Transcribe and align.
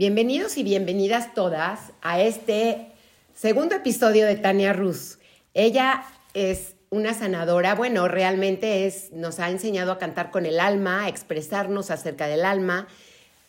Bienvenidos 0.00 0.56
y 0.58 0.62
bienvenidas 0.62 1.34
todas 1.34 1.90
a 2.02 2.20
este 2.20 2.92
segundo 3.34 3.74
episodio 3.74 4.26
de 4.26 4.36
Tania 4.36 4.72
Ruz. 4.72 5.18
Ella 5.54 6.04
es 6.34 6.76
una 6.88 7.14
sanadora, 7.14 7.74
bueno, 7.74 8.06
realmente 8.06 8.86
es, 8.86 9.10
nos 9.12 9.40
ha 9.40 9.50
enseñado 9.50 9.90
a 9.90 9.98
cantar 9.98 10.30
con 10.30 10.46
el 10.46 10.60
alma, 10.60 11.02
a 11.02 11.08
expresarnos 11.08 11.90
acerca 11.90 12.28
del 12.28 12.44
alma. 12.44 12.86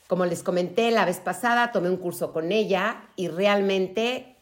Como 0.07 0.25
les 0.25 0.41
comenté 0.41 0.89
la 0.89 1.05
vez 1.05 1.19
pasada, 1.19 1.71
tomé 1.71 1.87
un 1.87 1.97
curso 1.97 2.33
con 2.33 2.51
ella 2.51 3.03
y 3.15 3.27
realmente 3.27 4.35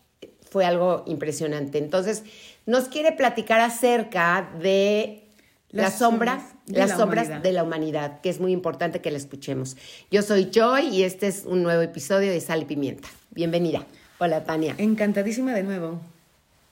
fue 0.50 0.64
algo 0.64 1.04
impresionante. 1.08 1.78
Entonces, 1.78 2.24
nos 2.66 2.86
quiere 2.86 3.12
platicar 3.12 3.60
acerca 3.60 4.50
de 4.62 5.27
las, 5.70 5.98
sombras, 6.00 6.44
de 6.66 6.80
las 6.80 6.90
la 6.90 6.98
sombras 6.98 7.28
humanidad. 7.28 7.44
de 7.44 7.52
la 7.52 7.64
humanidad, 7.64 8.22
que 8.22 8.30
es 8.30 8.40
muy 8.40 8.52
importante 8.52 9.02
que 9.02 9.12
la 9.12 9.18
escuchemos. 9.18 9.78
Yo 10.10 10.22
soy 10.22 10.50
Joy 10.52 10.88
y 10.88 11.04
este 11.04 11.28
es 11.28 11.44
un 11.46 11.64
nuevo 11.64 11.82
episodio 11.82 12.32
de 12.32 12.40
Sal 12.40 12.62
y 12.62 12.66
Pimienta. 12.66 13.08
Bienvenida. 13.32 13.86
Hola, 14.20 14.44
Tania. 14.44 14.76
Encantadísima 14.78 15.54
de 15.54 15.64
nuevo. 15.64 16.02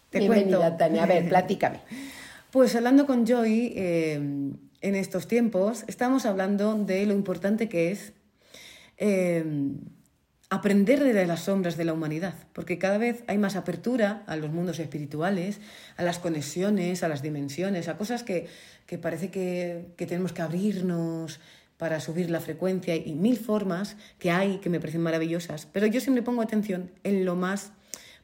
Te 0.10 0.20
Bienvenida, 0.20 0.58
cuento. 0.58 0.78
Tania. 0.78 1.04
A 1.04 1.08
ver, 1.08 1.30
platícame. 1.30 1.80
Pues 2.52 2.76
hablando 2.76 3.06
con 3.06 3.26
Joy, 3.26 3.74
eh, 3.76 4.16
en 4.16 4.96
estos 4.96 5.28
tiempos, 5.28 5.84
estamos 5.88 6.26
hablando 6.26 6.76
de 6.76 7.06
lo 7.06 7.14
importante 7.14 7.68
que 7.68 7.92
es 7.92 8.14
eh, 8.98 9.44
aprender 10.56 11.04
de 11.04 11.26
las 11.26 11.42
sombras 11.42 11.78
de 11.78 11.86
la 11.86 11.94
humanidad, 11.94 12.34
porque 12.54 12.78
cada 12.78 12.98
vez 12.98 13.24
hay 13.28 13.38
más 13.38 13.56
apertura 13.56 14.24
a 14.28 14.36
los 14.36 14.52
mundos 14.52 14.80
espirituales, 14.80 15.60
a 15.98 16.04
las 16.04 16.20
conexiones, 16.20 17.04
a 17.04 17.08
las 17.08 17.22
dimensiones, 17.22 17.88
a 17.88 17.98
cosas 17.98 18.24
que, 18.24 18.48
que 18.86 18.98
parece 18.98 19.30
que, 19.30 19.94
que 19.98 20.06
tenemos 20.06 20.34
que 20.34 20.42
abrirnos 20.42 21.40
para 21.78 22.00
subir 22.00 22.30
la 22.30 22.40
frecuencia 22.40 22.96
y 22.96 23.14
mil 23.14 23.38
formas 23.38 23.98
que 24.18 24.32
hay 24.32 24.58
que 24.58 24.70
me 24.70 24.80
parecen 24.80 25.02
maravillosas, 25.02 25.68
pero 25.72 25.88
yo 25.88 26.00
siempre 26.00 26.24
pongo 26.24 26.42
atención 26.42 26.92
en 27.04 27.26
lo 27.26 27.36
más 27.36 27.72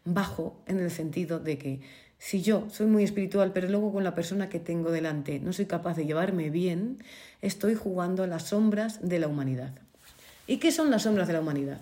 bajo, 0.05 0.61
en 0.67 0.79
el 0.79 0.91
sentido 0.91 1.39
de 1.39 1.57
que 1.57 1.81
si 2.17 2.41
yo 2.41 2.67
soy 2.69 2.85
muy 2.85 3.03
espiritual, 3.03 3.51
pero 3.51 3.67
luego 3.67 3.91
con 3.91 4.03
la 4.03 4.13
persona 4.13 4.47
que 4.47 4.59
tengo 4.59 4.91
delante 4.91 5.39
no 5.39 5.53
soy 5.53 5.65
capaz 5.65 5.95
de 5.95 6.05
llevarme 6.05 6.49
bien, 6.49 7.03
estoy 7.41 7.75
jugando 7.75 8.23
a 8.23 8.27
las 8.27 8.43
sombras 8.43 8.99
de 9.01 9.19
la 9.19 9.27
humanidad. 9.27 9.73
¿Y 10.47 10.57
qué 10.57 10.71
son 10.71 10.89
las 10.89 11.03
sombras 11.03 11.27
de 11.27 11.33
la 11.33 11.41
humanidad? 11.41 11.79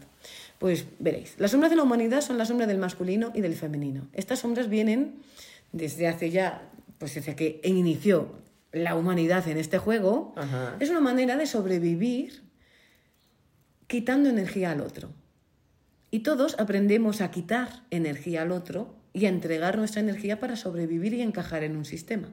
Pues 0.59 0.85
veréis, 0.99 1.35
las 1.37 1.51
sombras 1.51 1.69
de 1.69 1.77
la 1.77 1.83
humanidad 1.83 2.21
son 2.21 2.37
las 2.37 2.49
sombras 2.49 2.67
del 2.67 2.77
masculino 2.77 3.31
y 3.33 3.41
del 3.41 3.55
femenino. 3.55 4.07
Estas 4.13 4.39
sombras 4.39 4.69
vienen 4.69 5.15
desde 5.71 6.07
hace 6.07 6.29
ya, 6.31 6.69
pues 6.97 7.15
desde 7.15 7.35
que 7.35 7.61
inició 7.63 8.33
la 8.71 8.95
humanidad 8.95 9.47
en 9.47 9.57
este 9.57 9.77
juego, 9.77 10.33
Ajá. 10.35 10.75
es 10.79 10.89
una 10.89 10.99
manera 10.99 11.37
de 11.37 11.45
sobrevivir 11.45 12.43
quitando 13.87 14.29
energía 14.29 14.71
al 14.71 14.81
otro. 14.81 15.09
Y 16.11 16.19
todos 16.19 16.59
aprendemos 16.59 17.21
a 17.21 17.31
quitar 17.31 17.83
energía 17.89 18.41
al 18.41 18.51
otro 18.51 18.95
y 19.13 19.25
a 19.25 19.29
entregar 19.29 19.77
nuestra 19.77 20.01
energía 20.01 20.39
para 20.39 20.55
sobrevivir 20.55 21.13
y 21.13 21.21
encajar 21.21 21.63
en 21.63 21.77
un 21.77 21.85
sistema. 21.85 22.29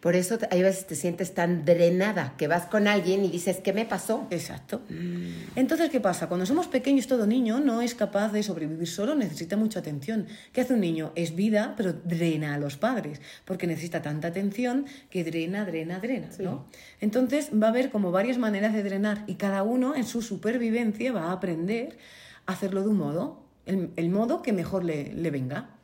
Por 0.00 0.14
eso 0.14 0.38
hay 0.50 0.62
veces 0.62 0.86
te 0.86 0.94
sientes 0.94 1.34
tan 1.34 1.64
drenada 1.64 2.34
que 2.36 2.48
vas 2.48 2.66
con 2.66 2.88
alguien 2.88 3.24
y 3.24 3.28
dices, 3.28 3.58
¿qué 3.62 3.72
me 3.72 3.84
pasó? 3.86 4.26
Exacto. 4.30 4.82
Mm. 4.88 5.56
Entonces, 5.56 5.90
¿qué 5.90 6.00
pasa? 6.00 6.28
Cuando 6.28 6.46
somos 6.46 6.68
pequeños, 6.68 7.06
todo 7.06 7.26
niño 7.26 7.60
no 7.60 7.82
es 7.82 7.94
capaz 7.94 8.32
de 8.32 8.42
sobrevivir 8.42 8.88
solo, 8.88 9.14
necesita 9.14 9.56
mucha 9.56 9.80
atención. 9.80 10.26
¿Qué 10.52 10.60
hace 10.60 10.74
un 10.74 10.80
niño? 10.80 11.12
Es 11.14 11.34
vida, 11.34 11.74
pero 11.76 11.92
drena 11.92 12.54
a 12.54 12.58
los 12.58 12.76
padres, 12.76 13.20
porque 13.44 13.66
necesita 13.66 14.02
tanta 14.02 14.28
atención 14.28 14.86
que 15.10 15.24
drena, 15.24 15.64
drena, 15.64 15.98
drena. 15.98 16.30
Sí. 16.30 16.42
¿no? 16.42 16.66
Entonces, 17.00 17.50
va 17.50 17.68
a 17.68 17.70
haber 17.70 17.90
como 17.90 18.10
varias 18.12 18.38
maneras 18.38 18.72
de 18.72 18.82
drenar 18.82 19.24
y 19.26 19.34
cada 19.34 19.62
uno 19.62 19.94
en 19.94 20.04
su 20.04 20.22
supervivencia 20.22 21.12
va 21.12 21.24
a 21.24 21.32
aprender 21.32 21.98
a 22.46 22.52
hacerlo 22.52 22.82
de 22.82 22.88
un 22.88 22.96
modo, 22.96 23.42
el, 23.66 23.90
el 23.96 24.10
modo 24.10 24.42
que 24.42 24.52
mejor 24.52 24.84
le, 24.84 25.12
le 25.12 25.30
venga. 25.30 25.75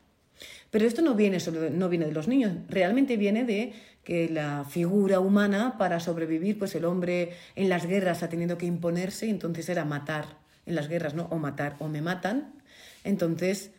Pero 0.72 0.86
esto 0.86 1.02
no 1.02 1.14
viene, 1.14 1.36
no 1.72 1.90
viene 1.90 2.06
de 2.06 2.12
los 2.12 2.28
niños, 2.28 2.54
realmente 2.70 3.18
viene 3.18 3.44
de 3.44 3.74
que 4.04 4.30
la 4.30 4.64
figura 4.64 5.20
humana 5.20 5.76
para 5.76 6.00
sobrevivir, 6.00 6.58
pues 6.58 6.74
el 6.74 6.86
hombre 6.86 7.34
en 7.56 7.68
las 7.68 7.84
guerras 7.84 8.22
ha 8.22 8.30
tenido 8.30 8.56
que 8.56 8.64
imponerse, 8.64 9.28
entonces 9.28 9.68
era 9.68 9.84
matar 9.84 10.38
en 10.64 10.74
las 10.74 10.88
guerras, 10.88 11.12
¿no? 11.12 11.24
O 11.30 11.36
matar 11.36 11.76
o 11.78 11.88
me 11.88 12.00
matan. 12.00 12.54
Entonces 13.04 13.72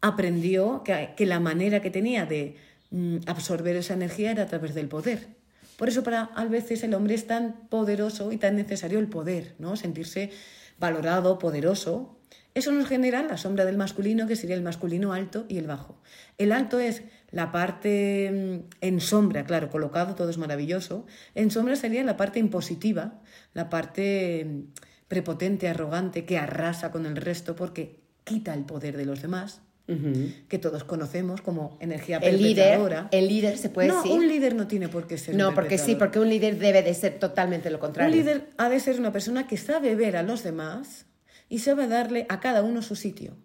aprendió 0.00 0.82
que, 0.84 1.10
que 1.18 1.26
la 1.26 1.38
manera 1.38 1.82
que 1.82 1.90
tenía 1.90 2.24
de 2.24 2.56
mm, 2.92 3.18
absorber 3.26 3.76
esa 3.76 3.92
energía 3.92 4.30
era 4.30 4.44
a 4.44 4.46
través 4.46 4.74
del 4.74 4.88
poder. 4.88 5.28
Por 5.76 5.90
eso 5.90 6.02
para 6.02 6.30
a 6.34 6.46
veces 6.46 6.82
el 6.82 6.94
hombre 6.94 7.14
es 7.14 7.26
tan 7.26 7.68
poderoso 7.68 8.32
y 8.32 8.38
tan 8.38 8.56
necesario 8.56 8.98
el 9.00 9.08
poder, 9.08 9.54
¿no? 9.58 9.76
Sentirse 9.76 10.30
valorado, 10.78 11.38
poderoso, 11.38 12.16
eso 12.54 12.70
nos 12.72 12.86
genera 12.86 13.22
la 13.22 13.38
sombra 13.38 13.64
del 13.64 13.78
masculino, 13.78 14.26
que 14.26 14.36
sería 14.36 14.56
el 14.56 14.62
masculino 14.62 15.12
alto 15.12 15.46
y 15.48 15.56
el 15.58 15.66
bajo. 15.66 15.96
El 16.36 16.52
alto 16.52 16.80
es 16.80 17.02
la 17.30 17.50
parte 17.50 18.30
mm, 18.30 18.74
en 18.82 19.00
sombra, 19.00 19.44
claro, 19.44 19.70
colocado, 19.70 20.14
todo 20.14 20.28
es 20.28 20.38
maravilloso. 20.38 21.06
En 21.34 21.50
sombra 21.50 21.76
sería 21.76 22.04
la 22.04 22.16
parte 22.16 22.38
impositiva, 22.38 23.20
la 23.54 23.70
parte 23.70 24.44
mm, 24.46 24.60
prepotente, 25.08 25.68
arrogante, 25.68 26.26
que 26.26 26.36
arrasa 26.36 26.90
con 26.90 27.06
el 27.06 27.16
resto 27.16 27.56
porque 27.56 28.00
quita 28.24 28.52
el 28.52 28.64
poder 28.64 28.96
de 28.96 29.06
los 29.06 29.22
demás. 29.22 29.62
Uh 29.88 29.94
-huh. 29.94 30.46
que 30.46 30.60
todos 30.60 30.84
conocemos 30.84 31.42
como 31.42 31.76
energía 31.80 32.18
el 32.18 32.40
líder 32.40 32.78
el 33.10 33.26
líder 33.26 33.58
se 33.58 33.68
puede 33.68 33.88
no, 33.88 33.96
decir 33.96 34.12
un 34.12 34.28
líder 34.28 34.54
no 34.54 34.68
tiene 34.68 34.88
por 34.88 35.08
qué 35.08 35.18
ser 35.18 35.34
no 35.34 35.52
porque 35.56 35.76
sí 35.76 35.96
porque 35.96 36.20
un 36.20 36.28
líder 36.28 36.56
debe 36.56 36.82
de 36.84 36.94
ser 36.94 37.18
totalmente 37.18 37.68
lo 37.68 37.80
contrario 37.80 38.12
un 38.12 38.16
líder 38.16 38.48
ha 38.58 38.68
de 38.68 38.78
ser 38.78 39.00
una 39.00 39.10
persona 39.10 39.48
que 39.48 39.56
sabe 39.56 39.96
ver 39.96 40.16
a 40.16 40.22
los 40.22 40.44
demás 40.44 41.06
y 41.52 41.58
sabe 41.58 41.86
darle 41.86 42.24
a 42.30 42.40
cada 42.40 42.62
uno 42.62 42.80
su 42.80 42.96
sitio. 42.96 43.36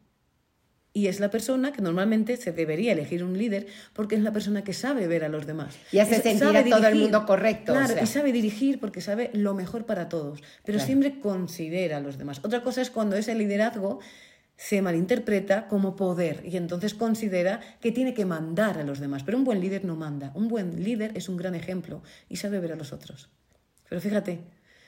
Y 0.93 1.07
es 1.07 1.19
la 1.19 1.29
persona 1.29 1.73
que 1.73 1.81
normalmente 1.81 2.37
se 2.37 2.53
debería 2.53 2.93
elegir 2.93 3.21
un 3.21 3.37
líder 3.37 3.67
porque 3.91 4.15
es 4.15 4.21
la 4.21 4.31
persona 4.31 4.63
que 4.63 4.71
sabe 4.71 5.07
ver 5.07 5.25
a 5.25 5.27
los 5.27 5.45
demás. 5.45 5.75
Y 5.91 5.99
hace 5.99 6.21
sentir 6.21 6.55
a 6.55 6.63
todo 6.63 6.87
el 6.87 6.95
mundo 6.95 7.25
correcto. 7.25 7.73
Claro, 7.73 7.87
o 7.87 7.95
sea. 7.95 8.03
y 8.03 8.07
sabe 8.07 8.31
dirigir 8.31 8.79
porque 8.79 9.01
sabe 9.01 9.29
lo 9.33 9.53
mejor 9.53 9.85
para 9.85 10.07
todos, 10.07 10.41
pero 10.63 10.77
claro. 10.77 10.85
siempre 10.85 11.19
considera 11.19 11.97
a 11.97 11.99
los 11.99 12.17
demás. 12.17 12.39
Otra 12.43 12.63
cosa 12.63 12.81
es 12.81 12.89
cuando 12.89 13.17
ese 13.17 13.35
liderazgo 13.35 13.99
se 14.55 14.81
malinterpreta 14.81 15.67
como 15.67 15.97
poder 15.97 16.43
y 16.45 16.55
entonces 16.55 16.93
considera 16.93 17.59
que 17.81 17.91
tiene 17.91 18.13
que 18.13 18.23
mandar 18.23 18.77
a 18.77 18.83
los 18.83 19.01
demás. 19.01 19.23
Pero 19.25 19.37
un 19.37 19.43
buen 19.43 19.59
líder 19.59 19.83
no 19.83 19.97
manda. 19.97 20.31
Un 20.33 20.47
buen 20.47 20.81
líder 20.81 21.11
es 21.15 21.27
un 21.27 21.35
gran 21.35 21.55
ejemplo 21.55 22.03
y 22.29 22.37
sabe 22.37 22.61
ver 22.61 22.71
a 22.71 22.77
los 22.77 22.93
otros. 22.93 23.29
Pero 23.89 23.99
fíjate, 23.99 24.39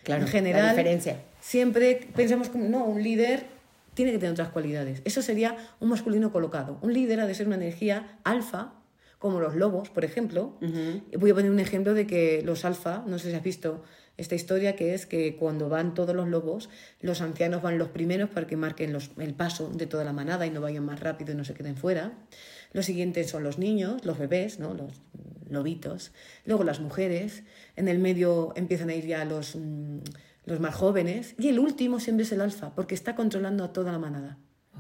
Claro, 0.04 0.24
en 0.24 0.28
general, 0.28 0.64
la 0.64 0.70
diferencia. 0.70 1.22
siempre 1.42 2.08
pensamos 2.16 2.50
como, 2.50 2.68
no, 2.70 2.86
un 2.86 3.04
líder 3.04 3.46
tiene 3.94 4.12
que 4.12 4.18
tener 4.18 4.32
otras 4.32 4.50
cualidades. 4.50 5.02
Eso 5.06 5.22
sería 5.22 5.58
un 5.80 5.90
masculino 5.90 6.32
colocado. 6.32 6.78
Un 6.82 6.94
líder 6.94 7.20
ha 7.20 7.28
de 7.28 7.36
ser 7.36 7.48
una 7.48 7.58
energía 7.58 8.18
alfa, 8.24 8.74
como 9.18 9.42
los 9.42 9.56
lobos, 9.56 9.90
por 9.90 10.06
ejemplo. 10.06 10.54
Uh 10.62 10.66
-huh. 10.66 11.18
Voy 11.20 11.32
a 11.32 11.36
poner 11.36 11.52
un 11.52 11.60
ejemplo 11.60 11.94
de 11.94 12.08
que 12.08 12.42
los 12.44 12.64
alfa, 12.64 13.04
no 13.06 13.20
sé 13.20 13.30
si 13.30 13.36
has 13.36 13.44
visto 13.44 13.84
esta 14.16 14.36
historia, 14.36 14.76
que 14.76 14.94
es 14.94 15.06
que 15.06 15.36
cuando 15.36 15.70
van 15.70 15.94
todos 15.94 16.16
los 16.16 16.28
lobos, 16.28 16.70
los 17.02 17.22
ancianos 17.22 17.62
van 17.62 17.78
los 17.78 17.90
primeros 17.90 18.30
para 18.30 18.48
que 18.48 18.58
marquen 18.58 18.94
los, 18.94 19.12
el 19.18 19.34
paso 19.34 19.70
de 19.70 19.86
toda 19.86 20.04
la 20.04 20.14
manada 20.14 20.46
y 20.46 20.50
no 20.50 20.62
vayan 20.62 20.86
más 20.86 21.00
rápido 21.00 21.34
y 21.34 21.36
no 21.36 21.44
se 21.44 21.54
queden 21.54 21.76
fuera. 21.76 22.14
Los 22.72 22.86
siguientes 22.86 23.30
son 23.30 23.44
los 23.44 23.58
niños, 23.58 24.06
los 24.06 24.18
bebés, 24.18 24.60
¿no? 24.60 24.74
los 24.74 24.92
lobitos. 25.50 26.12
Luego 26.46 26.64
las 26.64 26.80
mujeres. 26.80 27.44
En 27.76 27.88
el 27.88 28.00
medio 28.00 28.54
empiezan 28.56 28.90
a 28.90 28.96
ir 28.96 29.06
ya 29.06 29.26
los, 29.26 29.56
mmm, 29.56 30.00
los 30.46 30.60
más 30.60 30.76
jóvenes. 30.76 31.36
Y 31.38 31.48
el 31.50 31.60
último 31.60 32.00
siempre 32.00 32.24
es 32.24 32.32
el 32.32 32.42
alfa, 32.42 32.76
porque 32.76 32.96
está 32.96 33.16
controlando 33.16 33.64
a 33.64 33.74
toda 33.74 33.92
la 33.92 34.00
manada. 34.00 34.38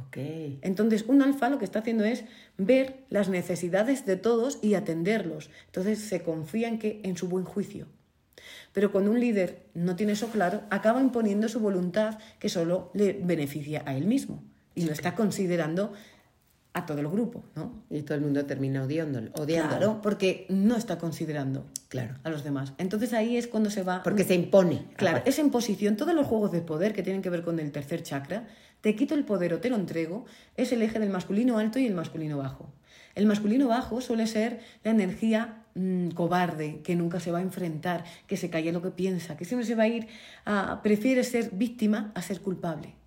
Okay. 0.07 0.59
Entonces, 0.61 1.03
un 1.07 1.21
alfa 1.21 1.49
lo 1.49 1.59
que 1.59 1.65
está 1.65 1.79
haciendo 1.79 2.05
es 2.05 2.23
ver 2.57 3.03
las 3.09 3.27
necesidades 3.27 4.05
de 4.05 4.15
todos 4.15 4.59
y 4.61 4.75
atenderlos. 4.75 5.49
Entonces, 5.65 5.99
se 5.99 6.21
confía 6.23 6.67
en, 6.67 6.79
que, 6.79 7.01
en 7.03 7.17
su 7.17 7.27
buen 7.27 7.43
juicio. 7.43 7.87
Pero 8.71 8.91
cuando 8.91 9.11
un 9.11 9.19
líder 9.19 9.63
no 9.73 9.95
tiene 9.95 10.13
eso 10.13 10.29
claro, 10.29 10.61
acaba 10.69 11.01
imponiendo 11.01 11.49
su 11.49 11.59
voluntad 11.59 12.19
que 12.39 12.49
solo 12.49 12.91
le 12.93 13.13
beneficia 13.13 13.83
a 13.85 13.95
él 13.95 14.05
mismo 14.05 14.43
y 14.75 14.85
lo 14.85 14.93
está 14.93 15.15
considerando 15.15 15.93
a 16.73 16.85
todo 16.85 16.99
el 16.99 17.07
grupo, 17.07 17.43
¿no? 17.55 17.83
Y 17.89 18.03
todo 18.03 18.15
el 18.15 18.21
mundo 18.21 18.45
termina 18.45 18.83
odiándolo, 18.83 19.31
odiándolo. 19.33 19.77
Claro, 19.77 20.01
porque 20.01 20.45
no 20.49 20.75
está 20.75 20.99
considerando 20.99 21.65
claro. 21.87 22.15
a 22.23 22.29
los 22.29 22.43
demás. 22.43 22.73
Entonces 22.77 23.13
ahí 23.13 23.37
es 23.37 23.47
cuando 23.47 23.71
se 23.71 23.81
va... 23.81 24.03
Porque 24.03 24.23
se 24.23 24.35
impone. 24.35 24.85
Claro, 24.95 25.17
aparte. 25.17 25.29
esa 25.29 25.41
imposición, 25.41 25.97
todos 25.97 26.13
los 26.13 26.27
juegos 26.27 26.51
de 26.51 26.61
poder 26.61 26.93
que 26.93 27.01
tienen 27.01 27.21
que 27.21 27.29
ver 27.31 27.43
con 27.43 27.59
el 27.59 27.71
tercer 27.71 28.03
chakra, 28.03 28.47
te 28.81 28.95
quito 28.95 29.15
el 29.15 29.25
poder 29.25 29.53
o 29.53 29.59
te 29.59 29.69
lo 29.69 29.77
entrego, 29.77 30.25
es 30.57 30.71
el 30.71 30.83
eje 30.83 30.99
del 30.99 31.09
masculino 31.09 31.57
alto 31.57 31.79
y 31.79 31.87
el 31.87 31.95
masculino 31.95 32.37
bajo. 32.37 32.71
El 33.15 33.25
masculino 33.25 33.67
bajo 33.67 33.99
suele 33.99 34.27
ser 34.27 34.59
la 34.83 34.91
energía 34.91 35.63
mmm, 35.73 36.09
cobarde, 36.09 36.81
que 36.83 36.95
nunca 36.95 37.19
se 37.19 37.31
va 37.31 37.39
a 37.39 37.41
enfrentar, 37.41 38.03
que 38.27 38.37
se 38.37 38.51
calla 38.51 38.71
lo 38.71 38.83
que 38.83 38.91
piensa, 38.91 39.35
que 39.35 39.45
siempre 39.45 39.65
se 39.65 39.73
va 39.73 39.83
a 39.83 39.87
ir 39.87 40.07
a... 40.45 40.81
prefiere 40.83 41.23
ser 41.23 41.49
víctima 41.51 42.11
a 42.13 42.21
ser 42.21 42.41
culpable 42.41 42.98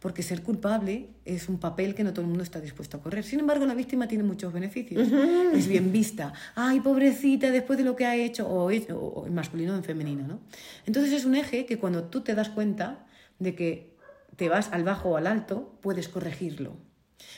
porque 0.00 0.22
ser 0.22 0.42
culpable 0.42 1.08
es 1.24 1.48
un 1.48 1.58
papel 1.58 1.94
que 1.94 2.04
no 2.04 2.12
todo 2.12 2.22
el 2.22 2.28
mundo 2.28 2.42
está 2.42 2.60
dispuesto 2.60 2.96
a 2.96 3.02
correr. 3.02 3.24
Sin 3.24 3.40
embargo, 3.40 3.66
la 3.66 3.74
víctima 3.74 4.06
tiene 4.08 4.24
muchos 4.24 4.52
beneficios. 4.52 5.08
Uh 5.08 5.10
-huh. 5.10 5.54
Es 5.54 5.66
bien 5.66 5.92
vista. 5.92 6.32
Ay, 6.54 6.80
pobrecita, 6.80 7.50
después 7.50 7.78
de 7.78 7.84
lo 7.84 7.96
que 7.96 8.06
ha 8.06 8.16
hecho, 8.16 8.46
o, 8.48 8.66
o 8.66 9.26
en 9.26 9.34
masculino 9.34 9.72
o 9.72 9.76
en 9.76 9.84
femenino. 9.84 10.26
¿no? 10.26 10.40
Entonces 10.86 11.12
es 11.12 11.24
un 11.24 11.34
eje 11.34 11.66
que 11.66 11.78
cuando 11.78 12.04
tú 12.04 12.20
te 12.20 12.34
das 12.34 12.48
cuenta 12.50 13.06
de 13.38 13.54
que 13.54 13.96
te 14.36 14.48
vas 14.48 14.70
al 14.72 14.84
bajo 14.84 15.10
o 15.10 15.16
al 15.16 15.26
alto, 15.26 15.78
puedes 15.80 16.08
corregirlo. 16.08 16.76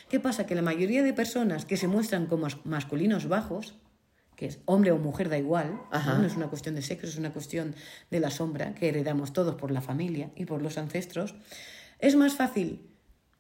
¿Qué 0.09 0.21
pasa? 0.21 0.47
Que 0.47 0.55
la 0.55 0.63
mayoría 0.63 1.03
de 1.03 1.13
personas 1.13 1.65
que 1.65 1.77
se 1.77 1.87
muestran 1.89 2.27
como 2.27 2.49
masculinos 2.65 3.29
bajos, 3.29 3.75
que 4.37 4.47
es 4.47 4.61
hombre 4.67 4.93
o 4.93 4.99
mujer 4.99 5.29
da 5.29 5.39
igual, 5.39 5.81
¿no? 5.93 6.25
es 6.25 6.37
una 6.37 6.49
cuestión 6.49 6.75
de 6.75 6.83
sexo, 6.83 7.07
es 7.07 7.17
una 7.17 7.33
cuestión 7.33 7.75
de 8.11 8.21
la 8.21 8.31
sombra 8.31 8.75
que 8.75 8.89
heredamos 8.89 9.33
todos 9.33 9.57
por 9.57 9.71
la 9.71 9.81
familia 9.81 10.31
y 10.37 10.45
por 10.45 10.63
los 10.63 10.79
ancestros, 10.79 11.35
es 11.99 12.17
más 12.17 12.35
fácil. 12.35 12.81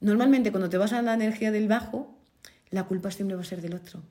Normalmente 0.00 0.50
cuando 0.50 0.68
te 0.68 0.78
vas 0.78 0.92
a 0.92 1.02
la 1.02 1.14
energía 1.14 1.50
del 1.50 1.68
bajo, 1.68 2.18
la 2.70 2.84
culpa 2.84 3.10
siempre 3.10 3.36
va 3.36 3.42
a 3.42 3.44
ser 3.44 3.60
del 3.60 3.74
otro. 3.74 4.02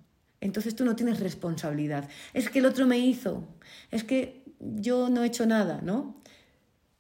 Entonces 0.42 0.76
tú 0.76 0.86
no 0.86 0.96
tienes 0.96 1.20
responsabilidad. 1.20 2.10
Es 2.34 2.50
que 2.50 2.60
el 2.60 2.66
otro 2.66 2.86
me 2.86 3.00
hizo, 3.00 3.48
es 3.92 4.04
que 4.04 4.44
yo 4.60 5.10
no 5.10 5.24
he 5.24 5.28
hecho 5.28 5.46
nada, 5.46 5.82
¿no? 5.82 6.22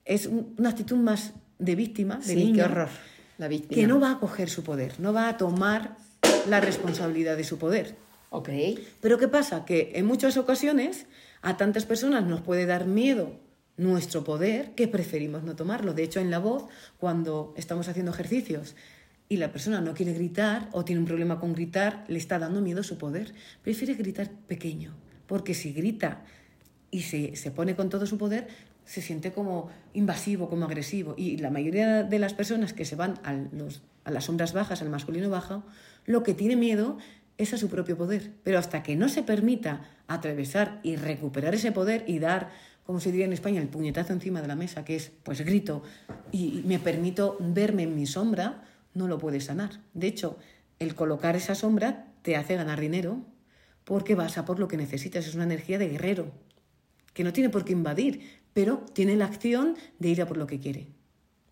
Es 0.05 0.27
una 0.27 0.69
actitud 0.69 0.97
más 0.97 1.33
de 1.59 1.75
víctima, 1.75 2.17
de 2.17 2.33
sí, 2.33 2.53
qué 2.53 2.63
horror. 2.63 2.89
La 3.37 3.47
víctima. 3.47 3.75
Que 3.75 3.87
no 3.87 3.99
va 3.99 4.11
a 4.11 4.19
coger 4.19 4.49
su 4.49 4.63
poder, 4.63 4.99
no 4.99 5.13
va 5.13 5.29
a 5.29 5.37
tomar 5.37 5.97
la 6.49 6.59
responsabilidad 6.59 7.37
de 7.37 7.43
su 7.43 7.57
poder. 7.57 7.95
Ok. 8.29 8.49
Pero 9.01 9.17
¿qué 9.17 9.27
pasa? 9.27 9.65
Que 9.65 9.91
en 9.95 10.05
muchas 10.05 10.37
ocasiones 10.37 11.05
a 11.41 11.57
tantas 11.57 11.85
personas 11.85 12.25
nos 12.25 12.41
puede 12.41 12.65
dar 12.65 12.85
miedo 12.85 13.39
nuestro 13.77 14.23
poder 14.23 14.71
que 14.75 14.87
preferimos 14.87 15.43
no 15.43 15.55
tomarlo. 15.55 15.93
De 15.93 16.03
hecho, 16.03 16.19
en 16.19 16.31
la 16.31 16.39
voz, 16.39 16.65
cuando 16.97 17.53
estamos 17.57 17.87
haciendo 17.87 18.11
ejercicios 18.11 18.75
y 19.29 19.37
la 19.37 19.51
persona 19.51 19.81
no 19.81 19.93
quiere 19.93 20.13
gritar 20.13 20.69
o 20.71 20.83
tiene 20.83 20.99
un 20.99 21.07
problema 21.07 21.39
con 21.39 21.53
gritar, 21.53 22.03
le 22.07 22.17
está 22.17 22.39
dando 22.39 22.61
miedo 22.61 22.83
su 22.83 22.97
poder. 22.97 23.33
Prefiere 23.61 23.93
gritar 23.93 24.29
pequeño, 24.47 24.93
porque 25.27 25.53
si 25.53 25.73
grita 25.73 26.23
y 26.91 27.01
se, 27.01 27.35
se 27.35 27.51
pone 27.51 27.75
con 27.75 27.89
todo 27.89 28.05
su 28.05 28.17
poder, 28.17 28.47
se 28.87 29.01
siente 29.01 29.33
como 29.33 29.69
invasivo, 29.93 30.49
como 30.49 30.65
agresivo. 30.65 31.13
Y 31.17 31.37
la 31.37 31.51
mayoría 31.51 32.03
de 32.03 32.19
las 32.19 32.33
personas 32.33 32.73
que 32.73 32.85
se 32.85 32.95
van 32.95 33.19
a, 33.23 33.33
los, 33.33 33.81
a 34.05 34.11
las 34.11 34.25
sombras 34.25 34.53
bajas, 34.53 34.81
al 34.81 34.89
masculino 34.89 35.29
bajo, 35.29 35.63
lo 36.05 36.23
que 36.23 36.33
tiene 36.33 36.55
miedo 36.55 36.97
es 37.37 37.53
a 37.53 37.57
su 37.57 37.67
propio 37.67 37.97
poder. 37.97 38.31
Pero 38.43 38.57
hasta 38.57 38.83
que 38.83 38.95
no 38.95 39.09
se 39.09 39.23
permita 39.23 39.81
atravesar 40.07 40.79
y 40.83 40.95
recuperar 40.95 41.53
ese 41.53 41.73
poder 41.73 42.05
y 42.07 42.19
dar, 42.19 42.49
como 42.87 43.01
se 43.01 43.11
diría 43.11 43.25
en 43.25 43.33
España, 43.33 43.61
el 43.61 43.67
puñetazo 43.67 44.13
encima 44.13 44.41
de 44.41 44.47
la 44.47 44.55
mesa, 44.55 44.85
que 44.85 44.95
es, 44.95 45.11
pues 45.23 45.41
grito 45.41 45.83
y 46.31 46.63
me 46.65 46.79
permito 46.79 47.35
verme 47.41 47.83
en 47.83 47.93
mi 47.95 48.07
sombra, 48.07 48.63
no 48.93 49.09
lo 49.09 49.17
puedes 49.17 49.43
sanar. 49.43 49.81
De 49.93 50.07
hecho, 50.07 50.37
el 50.79 50.95
colocar 50.95 51.35
esa 51.35 51.53
sombra 51.53 52.07
te 52.21 52.37
hace 52.37 52.55
ganar 52.55 52.79
dinero 52.79 53.19
porque 53.83 54.15
vas 54.15 54.37
a 54.37 54.45
por 54.45 54.57
lo 54.57 54.69
que 54.69 54.77
necesitas. 54.77 55.27
Es 55.27 55.35
una 55.35 55.43
energía 55.43 55.77
de 55.77 55.89
guerrero 55.89 56.31
que 57.13 57.25
no 57.25 57.33
tiene 57.33 57.49
por 57.49 57.65
qué 57.65 57.73
invadir, 57.73 58.39
pero 58.53 58.85
tiene 58.93 59.17
la 59.17 59.25
acción 59.25 59.75
de 59.99 60.07
ir 60.07 60.21
a 60.21 60.25
por 60.25 60.37
lo 60.37 60.47
que 60.47 60.61
quiere. 60.61 60.87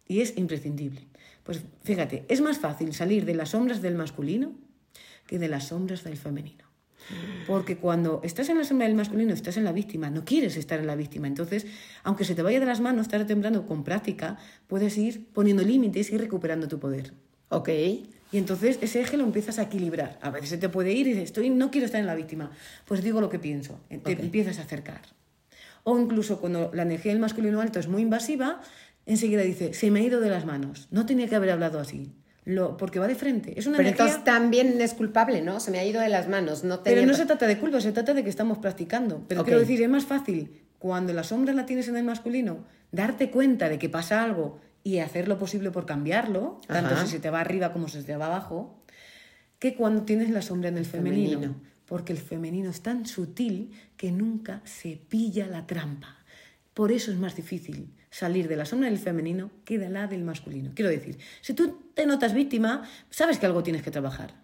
Y 0.08 0.22
es 0.22 0.38
imprescindible. 0.38 1.02
Pues 1.44 1.64
fíjate, 1.84 2.24
es 2.30 2.40
más 2.40 2.60
fácil 2.60 2.94
salir 2.94 3.26
de 3.26 3.36
las 3.36 3.50
sombras 3.50 3.82
del 3.82 3.96
masculino 3.96 4.54
que 5.28 5.38
de 5.38 5.50
las 5.50 5.68
sombras 5.68 6.06
del 6.06 6.16
femenino. 6.16 6.65
Porque 7.48 7.78
cuando 7.78 8.22
estás 8.24 8.50
en 8.50 8.57
la 8.57 8.63
sombra 8.63 8.88
del 8.88 8.96
masculino, 8.96 9.34
estás 9.34 9.57
en 9.57 9.63
la 9.63 9.72
víctima, 9.72 10.10
no 10.10 10.25
quieres 10.25 10.57
estar 10.57 10.80
en 10.80 10.88
la 10.88 10.96
víctima. 10.96 11.28
Entonces, 11.28 11.68
aunque 12.04 12.25
se 12.25 12.36
te 12.36 12.42
vaya 12.42 12.60
de 12.60 12.66
las 12.66 12.81
manos 12.81 13.07
tarde 13.07 13.25
o 13.25 13.28
temprano 13.28 13.66
con 13.68 13.84
práctica, 13.84 14.38
puedes 14.68 14.98
ir 14.98 15.28
poniendo 15.34 15.63
límites 15.63 16.12
y 16.12 16.18
recuperando 16.18 16.68
tu 16.68 16.80
poder. 16.80 17.13
Ok. 17.50 17.69
Y 18.31 18.38
entonces 18.38 18.80
ese 18.81 19.02
eje 19.02 19.18
lo 19.18 19.24
empiezas 19.24 19.60
a 19.60 19.63
equilibrar. 19.63 20.19
A 20.22 20.30
veces 20.30 20.50
se 20.50 20.57
te 20.57 20.68
puede 20.68 20.92
ir 20.92 21.07
y 21.07 21.12
dices, 21.12 21.25
estoy, 21.25 21.50
no 21.50 21.72
quiero 21.72 21.86
estar 21.86 22.02
en 22.02 22.07
la 22.07 22.16
víctima. 22.16 22.52
Pues 22.86 23.04
digo 23.04 23.22
lo 23.22 23.30
que 23.30 23.40
pienso. 23.40 23.80
Te 23.88 24.12
empiezas 24.12 24.60
a 24.60 24.63
acercar. 24.63 25.01
O 25.84 26.00
incluso 26.00 26.40
cuando 26.40 26.72
la 26.74 26.81
energía 26.81 27.12
del 27.12 27.22
masculino 27.22 27.62
alto 27.62 27.80
es 27.80 27.88
muy 27.88 28.01
invasiva, 28.01 28.62
enseguida 29.06 29.44
dice, 29.44 29.74
se 29.74 29.92
me 29.92 30.00
ha 30.00 30.04
ido 30.04 30.19
de 30.19 30.30
las 30.30 30.46
manos. 30.46 30.88
No 30.90 31.06
tenía 31.06 31.28
que 31.28 31.36
haber 31.36 31.51
hablado 31.51 31.80
así. 31.80 32.12
Lo, 32.46 32.78
porque 32.78 33.00
va 33.00 33.08
de 33.08 33.16
frente. 33.16 33.60
Es 33.60 33.66
una 33.66 33.78
Pero 33.78 33.90
entonces 33.90 34.24
también 34.24 34.80
es 34.80 34.94
culpable, 34.94 35.42
¿no? 35.42 35.60
Se 35.60 35.72
me 35.72 35.80
ha 35.80 35.86
ido 35.86 36.00
de 36.00 36.10
las 36.10 36.30
manos. 36.30 36.64
No 36.64 36.84
Pero 36.84 37.06
no 37.06 37.14
se 37.16 37.26
trata 37.26 37.48
de 37.48 37.58
culpa, 37.58 37.82
se 37.82 37.92
trata 37.92 38.14
de 38.14 38.24
que 38.24 38.30
estamos 38.30 38.60
practicando. 38.60 39.24
Pero 39.28 39.44
quiero 39.44 39.60
decir, 39.60 39.82
es 39.82 39.90
más 39.90 40.06
fácil 40.06 40.62
cuando 40.78 41.14
la 41.14 41.24
sombra 41.24 41.54
la 41.54 41.66
tienes 41.66 41.88
en 41.88 41.98
el 41.98 42.04
masculino, 42.04 42.66
darte 42.92 43.32
cuenta 43.32 43.70
de 43.70 43.80
que 43.80 43.90
pasa 43.90 44.24
algo 44.24 44.60
y 44.84 45.00
hacer 45.00 45.28
lo 45.28 45.40
posible 45.40 45.72
por 45.72 45.88
cambiarlo, 45.88 46.62
tanto 46.68 46.96
si 46.98 47.08
se 47.08 47.20
te 47.20 47.32
va 47.32 47.42
arriba 47.42 47.74
como 47.74 47.88
si 47.88 48.02
se 48.02 48.04
te 48.04 48.16
va 48.16 48.28
abajo, 48.28 48.80
que 49.58 49.74
cuando 49.74 50.04
tienes 50.04 50.30
la 50.30 50.44
sombra 50.44 50.70
en 50.70 50.78
el 50.78 50.86
femenino 50.86 51.56
porque 51.86 52.14
el 52.14 52.20
femenino 52.20 52.70
es 52.70 52.82
tan 52.82 53.06
sutil 53.06 53.72
que 53.98 54.12
nunca 54.12 54.62
se 54.66 54.98
pilla 54.98 55.48
la 55.48 55.68
trampa. 55.68 56.18
Por 56.74 56.92
eso 56.92 57.12
es 57.12 57.18
más 57.18 57.36
difícil 57.36 57.90
salir 58.16 58.48
de 58.48 58.56
la 58.56 58.64
sombra 58.64 58.88
del 58.88 58.98
femenino 58.98 59.52
que 59.66 59.78
de 59.78 59.90
la 59.90 60.08
del 60.08 60.24
masculino. 60.24 60.72
Quiero 60.74 60.90
decir, 60.90 61.18
si 61.42 61.54
tú 61.54 61.92
te 61.94 62.06
notas 62.06 62.34
víctima, 62.34 62.88
sabes 63.10 63.40
que 63.40 63.46
algo 63.46 63.62
tienes 63.62 63.84
que 63.84 63.92
trabajar. 63.92 64.36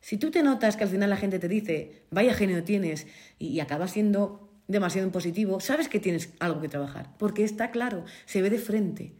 Si 0.00 0.18
tú 0.18 0.30
te 0.30 0.44
notas 0.44 0.76
que 0.76 0.84
al 0.84 0.90
final 0.90 1.10
la 1.10 1.16
gente 1.16 1.40
te 1.40 1.48
dice, 1.48 2.04
vaya 2.12 2.32
genio 2.32 2.62
tienes, 2.62 3.08
y, 3.40 3.58
acabas 3.58 3.90
siendo 3.90 4.48
demasiado 4.68 5.10
positivo, 5.10 5.58
sabes 5.58 5.88
que 5.88 5.98
tienes 5.98 6.32
algo 6.38 6.60
que 6.60 6.68
trabajar, 6.68 7.10
porque 7.18 7.42
está 7.42 7.72
claro, 7.72 8.04
se 8.24 8.40
ve 8.40 8.50
de 8.50 8.60
frente. 8.60 9.14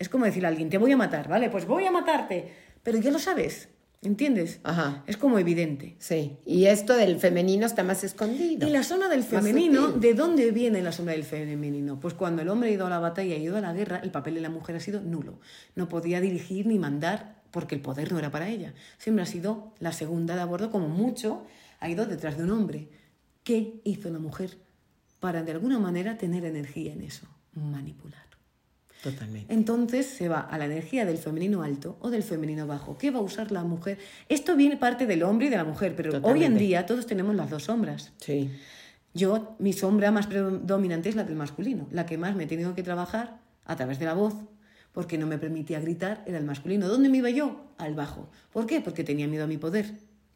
Es 0.00 0.08
como 0.08 0.24
decir 0.24 0.44
a 0.44 0.48
alguien, 0.48 0.68
te 0.68 0.78
voy 0.78 0.90
a 0.90 0.96
matar, 0.96 1.28
¿vale? 1.28 1.48
Pues 1.48 1.66
voy 1.66 1.84
a 1.84 1.92
matarte, 1.92 2.52
pero 2.82 2.98
ya 2.98 3.12
lo 3.12 3.20
sabes, 3.20 3.68
¿Entiendes? 4.06 4.60
Ajá. 4.62 5.02
Es 5.08 5.16
como 5.16 5.36
evidente. 5.40 5.96
Sí. 5.98 6.36
Y 6.46 6.66
esto 6.66 6.94
del 6.94 7.18
femenino 7.18 7.66
está 7.66 7.82
más 7.82 8.04
escondido. 8.04 8.64
Y 8.64 8.70
la 8.70 8.84
zona 8.84 9.08
del 9.08 9.24
femenino, 9.24 9.90
¿de 9.90 10.14
dónde 10.14 10.52
viene 10.52 10.80
la 10.80 10.92
zona 10.92 11.10
del 11.10 11.24
femenino? 11.24 11.98
Pues 11.98 12.14
cuando 12.14 12.40
el 12.40 12.48
hombre 12.48 12.68
ha 12.68 12.72
ido 12.72 12.86
a 12.86 12.90
la 12.90 13.00
batalla 13.00 13.34
y 13.34 13.40
ha 13.40 13.42
ido 13.42 13.56
a 13.56 13.60
la 13.60 13.72
guerra, 13.72 13.98
el 13.98 14.12
papel 14.12 14.34
de 14.34 14.42
la 14.42 14.48
mujer 14.48 14.76
ha 14.76 14.80
sido 14.80 15.00
nulo. 15.00 15.40
No 15.74 15.88
podía 15.88 16.20
dirigir 16.20 16.68
ni 16.68 16.78
mandar 16.78 17.42
porque 17.50 17.74
el 17.74 17.80
poder 17.80 18.12
no 18.12 18.20
era 18.20 18.30
para 18.30 18.48
ella. 18.48 18.74
Siempre 18.96 19.24
ha 19.24 19.26
sido 19.26 19.72
la 19.80 19.90
segunda 19.90 20.36
de 20.36 20.42
a 20.42 20.44
bordo, 20.44 20.70
como 20.70 20.88
mucho, 20.88 21.44
ha 21.80 21.90
ido 21.90 22.06
detrás 22.06 22.38
de 22.38 22.44
un 22.44 22.50
hombre. 22.50 22.88
¿Qué 23.42 23.80
hizo 23.82 24.08
la 24.08 24.20
mujer 24.20 24.56
para 25.18 25.42
de 25.42 25.50
alguna 25.50 25.80
manera 25.80 26.16
tener 26.16 26.44
energía 26.44 26.92
en 26.92 27.02
eso? 27.02 27.26
Manipular. 27.54 28.25
Totalmente. 29.02 29.52
Entonces 29.52 30.06
se 30.06 30.28
va 30.28 30.40
a 30.40 30.58
la 30.58 30.64
energía 30.64 31.04
del 31.04 31.18
femenino 31.18 31.62
alto 31.62 31.96
o 32.00 32.10
del 32.10 32.22
femenino 32.22 32.66
bajo. 32.66 32.98
¿Qué 32.98 33.10
va 33.10 33.18
a 33.18 33.22
usar 33.22 33.52
la 33.52 33.62
mujer? 33.62 33.98
Esto 34.28 34.56
viene 34.56 34.76
parte 34.76 35.06
del 35.06 35.22
hombre 35.22 35.46
y 35.46 35.50
de 35.50 35.56
la 35.56 35.64
mujer, 35.64 35.94
pero 35.96 36.20
hoy 36.22 36.44
en 36.44 36.58
día 36.58 36.86
todos 36.86 37.06
tenemos 37.06 37.34
las 37.34 37.50
dos 37.50 37.64
sombras. 37.64 38.12
Sí. 38.18 38.50
Yo, 39.14 39.56
mi 39.58 39.72
sombra 39.72 40.10
más 40.10 40.26
predominante 40.26 41.08
es 41.08 41.16
la 41.16 41.24
del 41.24 41.36
masculino. 41.36 41.88
La 41.90 42.04
que 42.04 42.18
más 42.18 42.36
me 42.36 42.44
he 42.44 42.46
tenido 42.46 42.74
que 42.74 42.82
trabajar 42.82 43.38
a 43.64 43.74
través 43.74 43.98
de 43.98 44.04
la 44.04 44.14
voz, 44.14 44.34
porque 44.92 45.18
no 45.18 45.26
me 45.26 45.38
permitía 45.38 45.80
gritar, 45.80 46.22
era 46.26 46.38
el 46.38 46.44
masculino. 46.44 46.88
¿Dónde 46.88 47.08
me 47.08 47.18
iba 47.18 47.30
yo? 47.30 47.64
Al 47.78 47.94
bajo. 47.94 48.28
¿Por 48.52 48.66
qué? 48.66 48.80
Porque 48.80 49.04
tenía 49.04 49.26
miedo 49.26 49.44
a 49.44 49.46
mi 49.46 49.56
poder. 49.56 49.86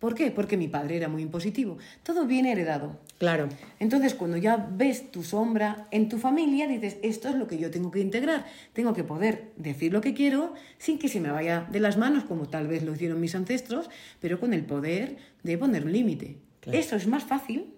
¿Por 0.00 0.14
qué? 0.14 0.30
Porque 0.30 0.56
mi 0.56 0.66
padre 0.66 0.96
era 0.96 1.08
muy 1.08 1.20
impositivo. 1.20 1.76
Todo 2.02 2.26
viene 2.26 2.52
heredado. 2.52 2.98
Claro. 3.18 3.50
Entonces, 3.78 4.14
cuando 4.14 4.38
ya 4.38 4.56
ves 4.56 5.12
tu 5.12 5.22
sombra 5.22 5.86
en 5.90 6.08
tu 6.08 6.16
familia, 6.16 6.66
dices, 6.66 6.96
esto 7.02 7.28
es 7.28 7.34
lo 7.34 7.46
que 7.46 7.58
yo 7.58 7.70
tengo 7.70 7.90
que 7.90 8.00
integrar. 8.00 8.46
Tengo 8.72 8.94
que 8.94 9.04
poder 9.04 9.52
decir 9.56 9.92
lo 9.92 10.00
que 10.00 10.14
quiero 10.14 10.54
sin 10.78 10.98
que 10.98 11.08
se 11.08 11.20
me 11.20 11.30
vaya 11.30 11.68
de 11.70 11.80
las 11.80 11.98
manos, 11.98 12.24
como 12.24 12.48
tal 12.48 12.66
vez 12.66 12.82
lo 12.82 12.94
hicieron 12.94 13.20
mis 13.20 13.34
ancestros, 13.34 13.90
pero 14.20 14.40
con 14.40 14.54
el 14.54 14.64
poder 14.64 15.18
de 15.42 15.58
poner 15.58 15.84
un 15.84 15.92
límite. 15.92 16.38
Eso 16.72 16.96
es 16.96 17.06
más 17.06 17.24
fácil 17.24 17.74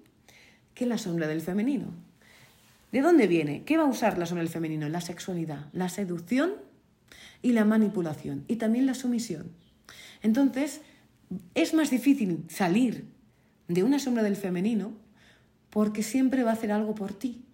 que 0.75 0.87
la 0.87 0.99
sombra 0.99 1.27
del 1.27 1.41
femenino. 1.41 1.93
¿De 2.93 3.01
dónde 3.01 3.27
viene? 3.27 3.65
¿Qué 3.65 3.77
va 3.77 3.83
a 3.83 3.89
usar 3.89 4.17
la 4.17 4.27
sombra 4.27 4.45
del 4.45 4.53
femenino? 4.53 4.89
La 4.89 5.01
sexualidad, 5.01 5.67
la 5.73 5.89
seducción 5.89 6.53
y 7.43 7.51
la 7.51 7.65
manipulación 7.65 8.45
y 8.47 8.57
también 8.57 8.87
la 8.87 8.95
sumisión. 8.95 9.51
Entonces, 10.23 10.83
es 11.55 11.75
más 11.75 11.91
difícil 11.91 12.45
salir 12.49 13.07
de 13.69 13.83
una 13.83 13.99
sombra 13.99 14.23
del 14.23 14.37
femenino 14.37 14.93
porque 15.71 16.03
siempre 16.03 16.43
va 16.43 16.51
a 16.51 16.55
hacer 16.55 16.73
algo 16.73 16.95
por 16.95 17.13
ti. 17.13 17.45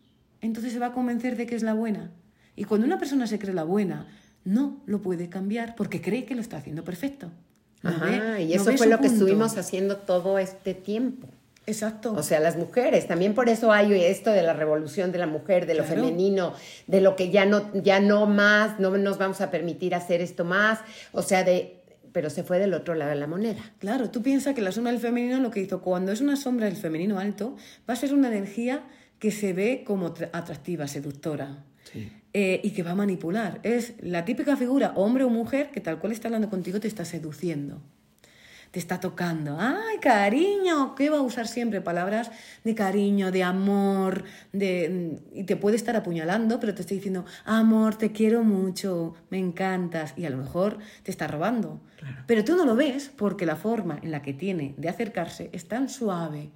Entonces 0.41 0.73
se 0.73 0.79
va 0.79 0.87
a 0.87 0.93
convencer 0.93 1.37
de 1.37 1.47
que 1.47 1.55
es 1.55 1.63
la 1.63 1.75
buena. 1.75 2.11
Y 2.57 2.65
cuando 2.65 2.87
una 2.87 2.99
persona 2.99 3.27
se 3.27 3.39
cree 3.39 3.55
la 3.55 3.65
buena, 3.65 4.07
no 4.45 4.81
lo 4.87 5.01
puede 5.01 5.29
cambiar 5.29 5.75
porque 5.77 6.01
cree 6.01 6.25
que 6.25 6.35
lo 6.35 6.41
está 6.41 6.57
haciendo 6.57 6.85
perfecto. 6.85 7.31
y 8.41 8.53
eso 8.53 8.73
fue 8.77 8.89
lo 8.89 8.99
que 8.99 9.07
estuvimos 9.07 9.57
haciendo 9.57 9.97
todo 9.99 10.39
este 10.39 10.75
tiempo. 10.75 11.29
Exacto. 11.69 12.15
O 12.15 12.23
sea, 12.23 12.41
las 12.41 12.57
mujeres, 12.57 13.07
también 13.07 13.35
por 13.35 13.51
eso 13.51 13.71
hay 13.71 13.93
esto 13.93 14.31
de 14.31 14.43
la 14.43 14.55
revolución 14.55 15.13
de 15.13 15.19
la 15.19 15.27
mujer, 15.27 15.67
de 15.67 15.75
lo 15.75 15.85
femenino, 15.85 16.55
de 16.87 17.03
lo 17.03 17.15
que 17.15 17.31
ya 17.31 17.45
no, 17.45 17.71
ya 17.75 18.01
no 18.01 18.25
más, 18.25 18.81
no 18.81 18.97
nos 18.97 19.19
vamos 19.19 19.43
a 19.43 19.51
permitir 19.51 19.95
hacer 19.95 20.23
esto 20.23 20.47
más, 20.47 20.79
o 21.13 21.21
sea, 21.21 21.45
de 21.45 21.78
pero 22.19 22.31
se 22.31 22.43
fue 22.43 22.59
del 22.59 22.75
otro 22.75 22.97
lado 22.97 23.13
de 23.13 23.17
la 23.17 23.29
moneda. 23.29 23.63
Claro, 23.79 24.11
tú 24.11 24.25
piensas 24.25 24.53
que 24.53 24.61
la 24.61 24.73
sombra 24.73 24.91
del 24.91 25.01
femenino 25.01 25.39
lo 25.39 25.53
que 25.53 25.61
hizo 25.61 25.83
cuando 25.83 26.11
es 26.11 26.21
una 26.21 26.35
sombra 26.35 26.67
del 26.67 26.75
femenino 26.75 27.21
alto, 27.21 27.55
va 27.89 27.95
a 27.95 27.97
ser 27.97 28.13
una 28.13 28.27
energía 28.27 28.83
que 29.21 29.31
se 29.31 29.53
ve 29.53 29.85
como 29.87 30.07
atractiva, 30.33 30.89
seductora. 30.89 31.65
Eh, 32.33 32.61
y 32.65 32.71
que 32.71 32.83
va 32.83 32.91
a 32.91 32.95
manipular. 32.97 33.61
Es 33.63 33.95
la 34.01 34.25
típica 34.25 34.57
figura, 34.57 34.95
hombre 34.97 35.23
o 35.23 35.31
mujer, 35.31 35.71
que 35.71 35.81
tal 35.81 36.01
cual 36.01 36.11
está 36.11 36.27
hablando 36.27 36.51
contigo 36.51 36.81
te 36.81 36.89
está 36.89 37.05
seduciendo. 37.05 37.81
Te 38.71 38.79
está 38.79 39.01
tocando. 39.01 39.57
¡Ay, 39.59 39.99
cariño! 40.01 40.95
¿Qué 40.95 41.11
va 41.11 41.19
a 41.19 41.23
usar 41.23 41.49
siempre? 41.49 41.81
Palabras 41.81 42.31
de 42.65 42.75
cariño, 42.75 43.31
de 43.31 43.43
amor, 43.43 44.25
de... 44.53 45.19
y 45.33 45.45
te 45.45 45.57
puede 45.57 45.77
estar 45.77 45.97
apuñalando, 45.97 46.61
pero 46.61 46.75
te 46.75 46.83
está 46.83 46.95
diciendo, 46.95 47.25
amor, 47.45 47.97
te 47.97 48.13
quiero 48.13 48.45
mucho, 48.45 49.15
me 49.31 49.39
encantas, 49.39 50.15
y 50.17 50.25
a 50.27 50.31
lo 50.31 50.37
mejor 50.37 50.79
te 51.03 51.11
está 51.11 51.27
robando. 51.27 51.81
Pero 52.27 52.45
tú 52.45 52.57
no 52.57 52.65
lo 52.65 52.77
ves 52.77 53.11
porque 53.17 53.47
la 53.47 53.57
forma 53.57 53.99
en 54.03 54.13
la 54.13 54.23
que 54.23 54.33
tiene 54.33 54.75
de 54.77 54.89
acercarse 54.89 55.51
es 55.53 55.67
tan 55.67 55.89
suave 55.89 56.51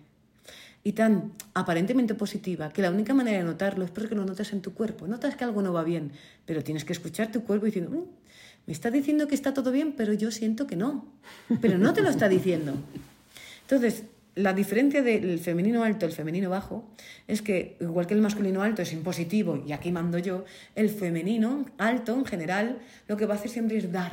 y 0.84 0.92
tan 0.92 1.32
aparentemente 1.54 2.14
positiva 2.14 2.70
que 2.70 2.82
la 2.82 2.90
única 2.90 3.14
manera 3.14 3.38
de 3.38 3.44
notarlo 3.44 3.84
es 3.84 3.90
porque 3.90 4.14
lo 4.14 4.24
notas 4.24 4.52
en 4.52 4.62
tu 4.62 4.74
cuerpo. 4.74 5.06
Notas 5.06 5.36
que 5.36 5.44
algo 5.44 5.62
no 5.62 5.72
va 5.72 5.84
bien, 5.84 6.12
pero 6.44 6.62
tienes 6.62 6.84
que 6.84 6.92
escuchar 6.92 7.30
tu 7.32 7.42
cuerpo 7.44 7.66
diciendo, 7.66 7.90
"Mm, 7.90 8.04
me 8.66 8.72
está 8.72 8.90
diciendo 8.90 9.26
que 9.28 9.34
está 9.34 9.54
todo 9.54 9.72
bien, 9.72 9.92
pero 9.92 10.12
yo 10.12 10.30
siento 10.30 10.66
que 10.66 10.76
no. 10.76 11.06
Pero 11.60 11.78
no 11.78 11.92
te 11.92 12.02
lo 12.02 12.10
está 12.10 12.28
diciendo. 12.28 12.74
Entonces, 13.62 14.04
la 14.34 14.52
diferencia 14.52 15.02
del 15.02 15.38
femenino 15.40 15.84
alto 15.84 16.06
y 16.06 16.08
el 16.08 16.14
femenino 16.14 16.48
bajo 16.48 16.84
es 17.28 17.42
que, 17.42 17.76
igual 17.80 18.06
que 18.06 18.14
el 18.14 18.20
masculino 18.20 18.62
alto 18.62 18.82
es 18.82 18.92
impositivo, 18.92 19.62
y 19.66 19.72
aquí 19.72 19.92
mando 19.92 20.18
yo, 20.18 20.44
el 20.74 20.90
femenino 20.90 21.66
alto 21.78 22.14
en 22.14 22.24
general 22.24 22.78
lo 23.08 23.16
que 23.16 23.26
va 23.26 23.34
a 23.34 23.36
hacer 23.36 23.50
siempre 23.50 23.78
es 23.78 23.90
dar. 23.92 24.12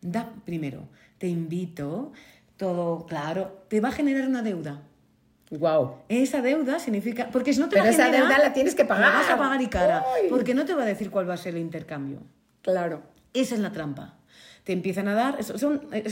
Da 0.00 0.32
primero. 0.44 0.88
Te 1.18 1.28
invito, 1.28 2.12
todo 2.56 3.06
claro. 3.06 3.64
Te 3.68 3.80
va 3.80 3.90
a 3.90 3.92
generar 3.92 4.28
una 4.28 4.42
deuda. 4.42 4.82
Wow. 5.50 5.96
Esa 6.08 6.42
deuda 6.42 6.78
significa. 6.78 7.28
Porque 7.30 7.52
si 7.52 7.60
no 7.60 7.68
te 7.68 7.76
Pero 7.76 7.84
va 7.84 7.90
a 7.90 7.92
esa 7.92 8.10
deuda 8.10 8.38
la 8.38 8.52
tienes 8.52 8.74
que 8.74 8.84
pagar. 8.84 9.12
La 9.12 9.20
vas 9.20 9.30
a 9.30 9.36
pagar 9.36 9.62
y 9.62 9.68
cara. 9.68 10.04
Uy. 10.22 10.28
Porque 10.28 10.54
no 10.54 10.64
te 10.64 10.74
va 10.74 10.82
a 10.82 10.86
decir 10.86 11.10
cuál 11.10 11.28
va 11.28 11.34
a 11.34 11.36
ser 11.36 11.54
el 11.54 11.60
intercambio. 11.60 12.20
Claro. 12.62 13.02
Esa 13.40 13.54
es 13.54 13.60
la 13.60 13.72
trampa. 13.72 14.14
Te 14.64 14.72
empiezan 14.72 15.06
a 15.06 15.14
dar, 15.14 15.38
es, 15.38 15.50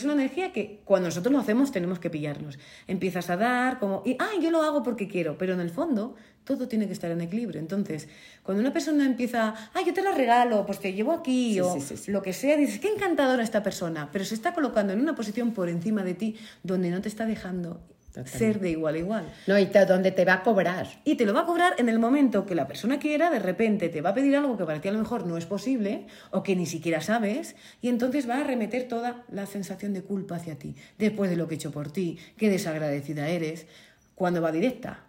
una 0.04 0.12
energía 0.12 0.52
que 0.52 0.80
cuando 0.84 1.08
nosotros 1.08 1.32
lo 1.32 1.40
hacemos 1.40 1.72
tenemos 1.72 1.98
que 1.98 2.08
pillarnos. 2.08 2.58
Empiezas 2.86 3.28
a 3.28 3.36
dar 3.36 3.80
como, 3.80 4.02
y, 4.06 4.16
ay, 4.20 4.40
yo 4.40 4.52
lo 4.52 4.62
hago 4.62 4.84
porque 4.84 5.08
quiero, 5.08 5.36
pero 5.36 5.54
en 5.54 5.60
el 5.60 5.70
fondo 5.70 6.14
todo 6.44 6.68
tiene 6.68 6.86
que 6.86 6.92
estar 6.92 7.10
en 7.10 7.20
equilibrio. 7.20 7.58
Entonces, 7.58 8.08
cuando 8.44 8.60
una 8.60 8.72
persona 8.72 9.06
empieza, 9.06 9.54
ay, 9.74 9.86
yo 9.86 9.92
te 9.92 10.02
lo 10.02 10.12
regalo, 10.12 10.64
pues 10.66 10.78
te 10.78 10.92
llevo 10.92 11.12
aquí, 11.12 11.54
Sí, 11.54 11.60
o 11.60 11.74
sí, 11.74 11.80
sí, 11.80 11.96
sí. 11.96 12.12
lo 12.12 12.22
que 12.22 12.32
sea, 12.32 12.56
dices, 12.56 12.78
qué 12.78 12.92
encantadora 12.92 13.42
esta 13.42 13.64
persona, 13.64 14.10
pero 14.12 14.24
se 14.24 14.34
está 14.34 14.54
colocando 14.54 14.92
en 14.92 15.00
una 15.00 15.16
posición 15.16 15.52
por 15.52 15.68
encima 15.68 16.04
de 16.04 16.14
ti 16.14 16.36
donde 16.62 16.90
no 16.90 17.00
te 17.00 17.08
está 17.08 17.26
dejando 17.26 17.80
Totalmente. 18.14 18.38
ser 18.38 18.60
de 18.60 18.70
igual 18.70 18.94
a 18.94 18.98
igual. 18.98 19.32
No, 19.48 19.58
y 19.58 19.66
te- 19.66 19.84
donde 19.86 20.12
te 20.12 20.24
va 20.24 20.34
a 20.34 20.42
cobrar. 20.44 20.86
Y 21.04 21.16
te 21.16 21.26
lo 21.26 21.34
va 21.34 21.40
a 21.40 21.46
cobrar 21.46 21.74
en 21.78 21.88
el 21.88 21.98
momento 21.98 22.46
que 22.46 22.54
la 22.54 22.68
persona 22.68 23.00
quiera, 23.00 23.28
de 23.28 23.40
repente 23.40 23.88
te 23.88 24.00
va 24.02 24.10
a 24.10 24.14
pedir 24.14 24.36
algo 24.36 24.56
que 24.56 24.64
para 24.64 24.80
ti 24.80 24.86
a 24.86 24.92
lo 24.92 25.00
mejor 25.00 25.26
no 25.26 25.36
es 25.36 25.46
posible 25.46 26.06
o 26.30 26.44
que 26.44 26.54
ni 26.54 26.64
siquiera 26.66 27.00
sabes, 27.00 27.56
y 27.82 27.88
entonces 27.88 28.28
va 28.30 28.38
a 28.40 28.44
remeter 28.44 28.86
toda 28.86 29.24
la 29.32 29.46
sensación 29.46 29.92
de 29.94 30.02
culpa 30.02 30.36
hacia 30.36 30.54
ti, 30.56 30.76
después 30.96 31.28
de 31.28 31.34
lo 31.36 31.48
que 31.48 31.54
he 31.54 31.56
hecho 31.56 31.72
por 31.72 31.90
ti, 31.90 32.18
qué 32.36 32.48
desagradecida 32.50 33.28
eres, 33.28 33.66
cuando 34.14 34.40
va 34.40 34.52
directa, 34.52 35.00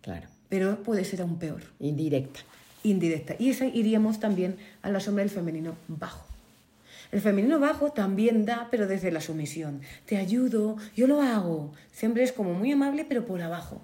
Claro. 0.00 0.26
pero 0.48 0.82
puede 0.82 1.04
ser 1.04 1.22
aún 1.22 1.38
peor, 1.38 1.62
Indirecta. 1.78 2.40
indirecta. 2.82 3.36
Y 3.38 3.50
esa 3.50 3.66
iríamos 3.66 4.18
también 4.18 4.56
a 4.82 4.90
la 4.90 4.98
sombra 4.98 5.22
del 5.22 5.30
femenino 5.30 5.76
bajo. 5.86 6.26
El 7.14 7.20
femenino 7.20 7.60
bajo 7.60 7.92
también 7.92 8.44
da, 8.44 8.66
pero 8.72 8.88
desde 8.88 9.12
la 9.12 9.20
sumisión. 9.20 9.82
Te 10.04 10.16
ayudo, 10.16 10.76
yo 10.96 11.06
lo 11.06 11.22
hago. 11.22 11.72
Siempre 11.92 12.24
es 12.24 12.32
como 12.32 12.54
muy 12.54 12.72
amable, 12.72 13.04
pero 13.04 13.24
por 13.24 13.40
abajo 13.40 13.80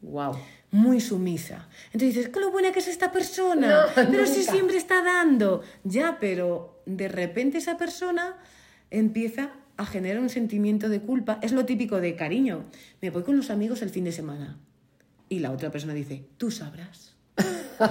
Wow. 0.00 0.36
muy 0.72 1.00
sumisa. 1.00 1.68
Entonces 1.92 2.16
dices, 2.16 2.28
qué 2.30 2.40
lo 2.40 2.50
buena 2.50 2.72
que 2.72 2.80
es 2.80 2.88
esta 2.88 3.12
persona, 3.12 3.84
No, 3.96 4.10
pero 4.10 4.26
si 4.26 4.42
siempre 4.42 4.78
está 4.78 5.00
dando. 5.04 5.62
Ya, 5.84 6.18
pero 6.18 6.82
de 6.84 7.06
repente 7.06 7.58
esa 7.58 7.76
persona 7.78 8.36
empieza 8.90 9.52
a 9.76 9.86
generar 9.86 10.20
un 10.20 10.28
sentimiento 10.28 10.88
de 10.88 11.00
culpa. 11.02 11.38
Es 11.40 11.52
lo 11.52 11.64
típico 11.64 12.00
de 12.00 12.16
cariño. 12.16 12.64
Me 13.00 13.10
voy 13.10 13.22
con 13.22 13.36
los 13.36 13.50
amigos 13.50 13.80
el 13.82 13.90
fin 13.90 14.02
de 14.02 14.12
semana. 14.12 14.58
Y 15.28 15.38
la 15.38 15.52
otra 15.52 15.70
persona 15.70 15.94
dice, 15.94 16.24
tú 16.36 16.50
sabrás. 16.50 17.14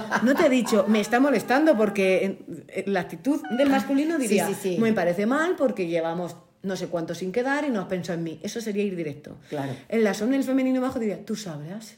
No 0.22 0.34
te 0.34 0.46
he 0.46 0.48
dicho, 0.48 0.84
me 0.88 1.00
está 1.00 1.20
molestando 1.20 1.76
porque 1.76 2.24
en- 2.24 2.64
en 2.68 2.92
la 2.92 3.00
actitud 3.00 3.40
del 3.56 3.68
masculino 3.70 4.18
diría, 4.18 4.46
Sí, 4.48 4.54
sí, 4.54 4.74
sí. 4.76 4.80
me 4.80 4.92
parece 4.92 5.26
mal 5.26 5.54
porque 5.56 5.86
llevamos 5.86 6.36
no 6.62 6.76
sé 6.76 6.86
cuánto 6.86 7.14
sin 7.14 7.32
quedar 7.32 7.64
y 7.64 7.70
no 7.70 7.80
has 7.80 7.86
pensado 7.88 8.18
en 8.18 8.24
mí. 8.24 8.40
Eso 8.42 8.60
sería 8.60 8.84
ir 8.84 8.94
directo. 8.96 9.36
Claro. 9.48 9.72
En 9.88 10.04
la 10.04 10.14
sombra 10.14 10.36
del 10.38 10.46
femenino 10.46 10.80
bajo 10.80 10.98
diría, 11.00 11.24
tú 11.24 11.34
sabrás. 11.34 11.96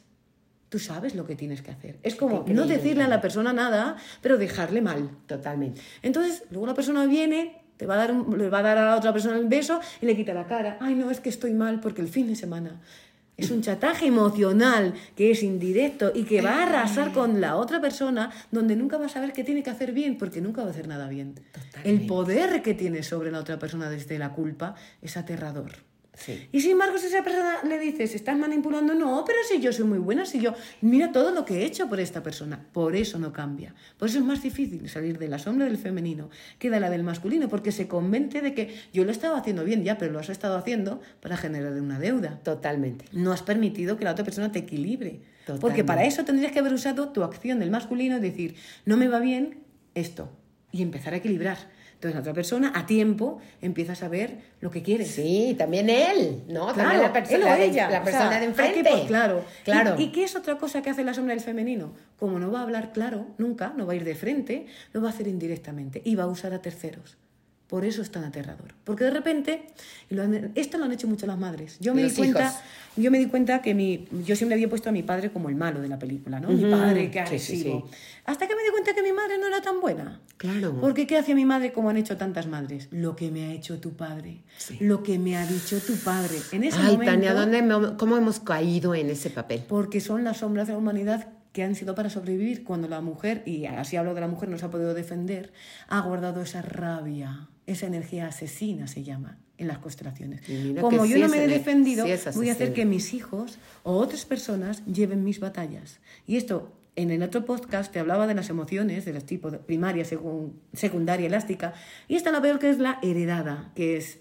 Tú 0.71 0.79
sabes 0.79 1.15
lo 1.15 1.27
que 1.27 1.37
tienes 1.37 1.63
que 1.63 1.71
hacer. 1.71 1.99
Es 2.03 2.17
como 2.17 2.45
no 2.49 2.67
decirle 2.67 3.05
a 3.05 3.09
la 3.09 3.21
persona 3.21 3.53
nada, 3.53 3.97
pero 4.23 4.39
dejarle 4.39 4.81
mal. 4.81 5.11
Totalmente. 5.27 5.81
Entonces, 6.03 6.43
luego 6.51 6.67
la 6.67 6.75
persona 6.75 7.05
viene, 7.07 7.61
te 7.77 7.87
va 7.87 7.95
a 7.95 7.99
dar 7.99 8.15
le 8.15 8.49
va 8.49 8.59
a 8.59 8.63
dar 8.63 8.79
a 8.79 8.85
la 8.87 8.97
otra 8.97 9.13
persona 9.13 9.37
el 9.37 9.47
beso 9.47 9.81
y 10.01 10.07
le 10.07 10.17
quita 10.17 10.33
la 10.35 10.47
cara. 10.47 10.79
Ay, 10.81 10.95
no, 10.95 11.11
es 11.11 11.21
que 11.21 11.29
estoy 11.29 11.53
mal 11.53 11.79
porque 11.81 12.01
el 12.01 12.09
fin 12.09 12.27
de 12.27 12.35
semana. 12.35 12.81
Es 13.37 13.51
un 13.51 13.63
chataje 13.63 14.07
emocional 14.07 14.95
que 15.17 15.33
es 15.33 15.43
indirecto 15.43 16.13
y 16.15 16.23
que 16.23 16.41
va 16.41 16.61
a 16.61 16.63
arrasar 16.65 17.13
con 17.13 17.41
la 17.41 17.57
otra 17.57 17.81
persona 17.81 18.31
donde 18.53 18.77
nunca 18.77 18.97
va 18.97 19.07
a 19.07 19.09
saber 19.09 19.33
qué 19.33 19.43
tiene 19.43 19.63
que 19.63 19.71
hacer 19.71 19.93
bien 19.93 20.17
porque 20.19 20.41
nunca 20.41 20.63
va 20.63 20.69
a 20.69 20.71
hacer 20.71 20.87
nada 20.87 21.09
bien. 21.09 21.35
El 21.83 22.07
poder 22.07 22.63
que 22.63 22.75
tiene 22.75 23.03
sobre 23.03 23.33
la 23.33 23.41
otra 23.41 23.59
persona 23.59 23.91
desde 23.91 24.19
la 24.19 24.33
culpa 24.33 24.77
es 25.03 25.17
aterrador. 25.17 25.73
Sí. 26.17 26.49
Y 26.53 26.61
sin 26.61 26.73
embargo, 26.73 26.97
si 26.99 27.07
esa 27.07 27.23
persona 27.23 27.63
le 27.65 27.79
dices, 27.79 28.15
estás 28.15 28.39
manipulando, 28.39 28.95
no, 28.95 29.25
pero 29.27 29.39
si 29.49 29.61
yo 29.61 29.73
soy 29.73 29.85
muy 29.85 29.99
buena, 29.99 30.25
si 30.25 30.41
yo, 30.41 30.55
mira 30.81 31.13
todo 31.13 31.33
lo 31.33 31.45
que 31.45 31.63
he 31.63 31.65
hecho 31.65 31.89
por 31.89 32.01
esta 32.01 32.23
persona. 32.23 32.67
Por 32.73 32.95
eso 32.97 33.19
no 33.19 33.33
cambia. 33.33 33.75
Por 33.99 34.09
eso 34.09 34.19
es 34.19 34.25
más 34.25 34.43
difícil 34.43 34.89
salir 34.89 35.19
de 35.19 35.29
la 35.29 35.39
sombra 35.39 35.67
del 35.67 35.79
femenino 35.79 36.31
que 36.59 36.71
de 36.71 36.81
la 36.81 36.91
del 36.91 37.03
masculino, 37.03 37.49
porque 37.49 37.73
se 37.73 37.89
convence 37.89 38.41
de 38.41 38.55
que 38.55 38.75
yo 38.93 39.05
lo 39.05 39.11
estaba 39.11 39.39
haciendo 39.39 39.65
bien 39.65 39.83
ya, 39.85 39.99
pero 39.99 40.13
lo 40.13 40.21
has 40.21 40.31
estado 40.31 40.57
haciendo 40.57 41.01
para 41.21 41.37
generar 41.37 41.73
una 41.73 41.99
deuda. 41.99 42.41
Totalmente. 42.43 43.07
No 43.13 43.33
has 43.33 43.43
permitido 43.43 43.97
que 43.97 44.05
la 44.05 44.13
otra 44.13 44.25
persona 44.25 44.53
te 44.53 44.61
equilibre. 44.61 45.21
Porque 45.47 45.61
Totalmente. 45.61 45.85
para 45.85 46.05
eso 46.05 46.25
tendrías 46.25 46.53
que 46.53 46.59
haber 46.59 46.73
usado 46.73 47.11
tu 47.11 47.23
acción 47.23 47.59
del 47.59 47.71
masculino 47.71 48.17
y 48.17 48.21
decir, 48.21 48.55
no 48.87 48.97
me 48.97 49.09
va 49.09 49.19
bien 49.19 49.59
esto. 49.95 50.31
Y 50.73 50.83
empezar 50.83 51.13
a 51.13 51.19
equilibrar. 51.19 51.59
Entonces 51.95 52.15
la 52.15 52.21
otra 52.21 52.33
persona 52.35 52.73
a 52.75 52.85
tiempo 52.87 53.39
empieza 53.63 53.93
a 53.93 53.95
saber 53.97 54.39
lo 54.61 54.71
que 54.71 54.83
quiere. 54.83 55.05
Sí, 55.07 55.55
también 55.59 55.89
él, 55.89 56.43
¿no? 56.49 56.67
Claro, 56.67 56.77
también 56.77 57.03
la 57.03 57.13
persona, 57.13 57.37
él 57.37 57.43
o 57.43 57.47
la 57.47 57.57
de- 57.57 57.73
la 57.93 58.01
o 58.01 58.05
persona 58.05 58.29
sea, 58.29 58.31
de 58.31 58.39
que 58.41 58.45
enfrente. 58.45 59.05
claro. 59.07 59.45
Claro. 59.65 59.95
¿Y, 59.99 60.03
y 60.05 60.13
qué 60.13 60.25
es 60.25 60.37
otra 60.37 60.59
cosa 60.59 60.83
que 60.83 60.91
hace 60.91 61.03
la 61.05 61.15
sombra 61.15 61.35
del 61.35 61.43
femenino? 61.43 61.93
Como 62.19 62.39
no 62.39 62.51
va 62.53 62.61
a 62.61 62.63
hablar 62.63 62.93
claro, 62.93 63.27
nunca, 63.39 63.73
no 63.77 63.87
va 63.87 63.95
a 63.95 63.97
ir 63.97 64.05
de 64.05 64.15
frente, 64.15 64.67
lo 64.93 65.01
va 65.03 65.09
a 65.09 65.11
hacer 65.13 65.27
indirectamente 65.29 66.03
y 66.05 66.15
va 66.15 66.25
a 66.25 66.27
usar 66.27 66.53
a 66.53 66.61
terceros. 66.61 67.17
Por 67.75 67.85
eso 67.85 68.03
es 68.03 68.11
tan 68.13 68.23
aterrador. 68.23 68.73
Porque 68.85 69.03
de 69.03 69.11
repente, 69.11 69.67
y 70.09 70.15
lo 70.15 70.23
han- 70.23 70.53
esto 70.55 70.79
lo 70.79 70.85
han 70.85 70.93
hecho 70.93 71.09
mucho 71.09 71.27
las 71.27 71.37
madres. 71.37 71.77
Yo 71.81 71.93
me 71.93 72.05
di 72.05 72.11
cuenta, 72.13 72.55
yo 72.95 73.11
me 73.11 73.19
di 73.19 73.27
cuenta 73.27 73.63
que 73.63 73.75
mi, 73.75 74.07
yo 74.25 74.37
siempre 74.37 74.55
había 74.55 74.69
puesto 74.69 74.91
a 74.91 74.93
mi 74.93 75.03
padre 75.03 75.33
como 75.33 75.49
el 75.49 75.57
malo 75.57 75.81
de 75.81 75.89
la 75.89 75.99
película, 75.99 76.39
¿no? 76.39 76.51
Mi 76.51 76.71
padre, 76.71 77.07
Sí, 77.07 77.11
sí, 77.13 77.19
agresivo. 77.19 77.89
sí. 77.91 77.97
Hasta 78.27 78.47
que 78.47 78.55
me 78.55 78.63
di 78.63 78.69
cuenta 78.71 78.95
que 78.95 79.03
mi 79.03 79.11
madre 79.13 79.39
no 79.39 79.49
era 79.49 79.61
tan 79.61 79.81
buena. 79.81 80.21
Claro. 80.37 80.79
Porque 80.81 81.09
¿qué 81.09 81.19
hacía 81.19 81.35
mi 81.35 81.45
madre 81.45 81.73
como 81.73 81.91
han 81.91 81.97
hecho 81.97 82.17
tantas 82.17 82.47
madres? 82.47 82.87
Lo 82.93 83.17
que 83.17 83.33
me 83.33 83.47
ha 83.47 83.53
hecho 83.53 83.81
tu 83.81 83.95
padre. 83.97 84.45
Lo 84.79 85.03
que 85.03 85.19
me 85.19 85.37
ha 85.37 85.45
dicho 85.45 85.81
tu 85.81 85.97
padre. 85.97 86.37
En 86.53 86.63
ese 86.63 86.79
Ay, 86.79 86.93
momento, 86.93 87.13
Tania, 87.13 87.35
¿dónde 87.35 87.61
me- 87.61 87.97
¿cómo 87.97 88.17
hemos 88.17 88.39
caído 88.39 88.95
en 88.95 89.11
ese 89.11 89.31
papel? 89.31 89.65
porque 89.69 90.01
son 90.01 90.23
las 90.23 90.37
sombras 90.37 90.69
de 90.69 90.75
la 90.75 90.79
humanidad 90.79 91.27
que 91.53 91.63
han 91.63 91.77
sido 91.77 91.95
para 91.95 92.11
sobrevivir 92.11 92.65
cuando 92.65 92.89
la 92.89 93.01
mujer, 93.01 93.43
y 93.47 93.67
así 93.67 93.97
hablo 93.97 94.13
de 94.15 94.21
la 94.21 94.27
mujer, 94.27 94.49
no 94.49 94.59
se 94.59 94.65
ha 94.65 94.71
podido 94.71 94.93
defender, 94.93 95.53
ha 95.89 96.01
guardado 96.01 96.43
esa 96.43 96.63
rabia, 96.63 97.47
esa 97.67 97.87
energía 97.87 98.27
asesina 98.29 98.87
se 98.87 99.03
llama 99.03 99.39
en 99.57 99.69
las 99.69 99.79
constelaciones. 99.79 100.41
Como 100.81 101.07
yo 101.07 101.15
sí 101.17 101.21
no 101.23 101.29
me 101.29 101.45
he 101.45 101.49
defendido, 101.49 102.07
sí 102.07 102.13
voy 102.37 102.49
a 102.49 102.53
hacer 102.53 102.73
que 102.75 102.85
mis 102.85 103.15
hijos 103.15 103.59
o 103.85 103.97
otras 103.97 104.25
personas 104.25 104.85
lleven 104.87 105.25
mis 105.25 105.41
batallas. 105.41 106.01
Y 106.27 106.37
esto, 106.37 106.73
en 106.97 107.11
el 107.11 107.23
otro 107.23 107.45
podcast 107.45 107.93
te 107.93 107.99
hablaba 108.01 108.27
de 108.27 108.35
las 108.35 108.51
emociones, 108.51 109.05
de 109.05 109.13
los 109.13 109.25
tipos 109.25 109.53
de 109.53 109.59
primaria, 109.59 110.05
segun- 110.05 110.53
secundaria, 110.73 111.27
elástica, 111.27 111.73
y 112.09 112.17
esta 112.17 112.31
la 112.33 112.41
veo 112.41 112.59
que 112.59 112.69
es 112.71 112.79
la 112.79 112.99
heredada, 113.03 113.73
que 113.75 113.97
es 113.97 114.19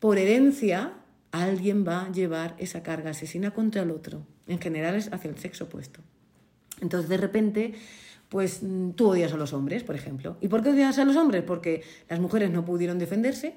por 0.00 0.18
herencia, 0.18 0.94
alguien 1.30 1.86
va 1.86 2.06
a 2.06 2.12
llevar 2.12 2.56
esa 2.58 2.82
carga 2.82 3.10
asesina 3.10 3.52
contra 3.52 3.82
el 3.82 3.90
otro. 3.90 4.26
En 4.48 4.58
general 4.58 4.96
es 4.96 5.12
hacia 5.12 5.30
el 5.30 5.38
sexo 5.38 5.64
opuesto. 5.64 6.00
Entonces, 6.80 7.08
de 7.08 7.16
repente, 7.16 7.74
pues 8.32 8.62
mm, 8.62 8.92
tú 8.92 9.10
odias 9.10 9.32
a 9.34 9.36
los 9.36 9.52
hombres, 9.52 9.82
por 9.84 9.94
ejemplo. 9.94 10.38
¿Y 10.40 10.48
por 10.48 10.62
qué 10.62 10.70
odias 10.70 10.98
a 10.98 11.04
los 11.04 11.16
hombres? 11.16 11.42
Porque 11.42 11.82
las 12.08 12.18
mujeres 12.18 12.50
no 12.50 12.64
pudieron 12.64 12.98
defenderse 12.98 13.54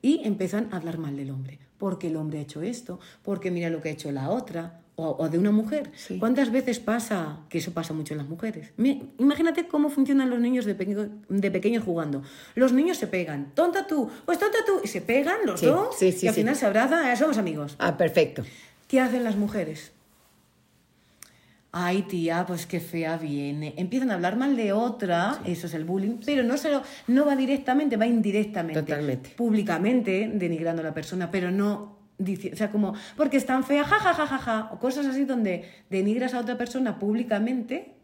y 0.00 0.22
empiezan 0.24 0.68
a 0.72 0.78
hablar 0.78 0.96
mal 0.96 1.14
del 1.16 1.30
hombre. 1.30 1.58
Porque 1.76 2.06
el 2.08 2.16
hombre 2.16 2.38
ha 2.38 2.42
hecho 2.42 2.62
esto, 2.62 2.98
porque 3.22 3.50
mira 3.50 3.68
lo 3.68 3.82
que 3.82 3.90
ha 3.90 3.92
hecho 3.92 4.10
la 4.10 4.30
otra, 4.30 4.80
o, 4.96 5.16
o 5.18 5.28
de 5.28 5.38
una 5.38 5.50
mujer. 5.50 5.90
Sí. 5.94 6.18
¿Cuántas 6.18 6.50
veces 6.50 6.78
pasa, 6.80 7.40
que 7.50 7.58
eso 7.58 7.72
pasa 7.72 7.92
mucho 7.94 8.14
en 8.14 8.18
las 8.18 8.28
mujeres? 8.28 8.72
Imagínate 9.18 9.66
cómo 9.68 9.88
funcionan 9.90 10.30
los 10.30 10.40
niños 10.40 10.64
de, 10.64 10.74
pequeño- 10.74 11.10
de 11.28 11.50
pequeños 11.50 11.84
jugando. 11.84 12.22
Los 12.54 12.72
niños 12.72 12.96
se 12.96 13.06
pegan, 13.06 13.52
tonta 13.54 13.86
tú, 13.86 14.08
pues 14.26 14.38
tonta 14.38 14.58
tú, 14.66 14.80
y 14.82 14.88
se 14.88 15.00
pegan 15.02 15.36
los 15.44 15.60
Sí, 15.60 15.66
dos, 15.66 15.94
sí, 15.98 16.14
y 16.22 16.26
al 16.26 16.34
final 16.34 16.56
se 16.56 16.64
abrazan, 16.66 17.04
"Ah, 17.04 17.16
somos 17.16 17.36
amigos. 17.38 17.76
Ah, 17.78 17.96
perfecto. 17.98 18.44
¿Qué 18.88 18.98
hacen 19.00 19.24
las 19.24 19.36
mujeres? 19.36 19.92
Ay, 21.72 22.02
tía, 22.02 22.44
pues 22.46 22.66
qué 22.66 22.80
fea 22.80 23.16
viene. 23.16 23.74
Empiezan 23.76 24.10
a 24.10 24.14
hablar 24.14 24.36
mal 24.36 24.56
de 24.56 24.72
otra, 24.72 25.38
eso 25.44 25.68
es 25.68 25.74
el 25.74 25.84
bullying, 25.84 26.18
pero 26.26 26.42
no, 26.42 26.56
se 26.56 26.68
lo- 26.70 26.82
no 27.06 27.24
va 27.24 27.36
directamente, 27.36 27.96
va 27.96 28.06
indirectamente. 28.06 28.80
Totalmente. 28.80 29.30
Públicamente, 29.36 30.30
denigrando 30.34 30.82
a 30.82 30.84
la 30.86 30.94
persona, 30.94 31.30
pero 31.30 31.50
no. 31.52 31.98
dici- 32.18 32.52
O 32.52 32.56
sea, 32.56 32.70
como, 32.70 32.94
porque 33.16 33.36
es 33.36 33.46
tan 33.46 33.62
fea, 33.64 33.84
ja, 33.84 33.98
ja, 33.98 34.12
ja, 34.12 34.26
ja, 34.26 34.38
ja, 34.38 34.68
o 34.72 34.78
cosas 34.78 35.06
así 35.06 35.24
donde 35.24 35.64
denigras 35.88 36.34
a 36.34 36.40
otra 36.40 36.58
persona 36.58 36.98
públicamente, 36.98 37.94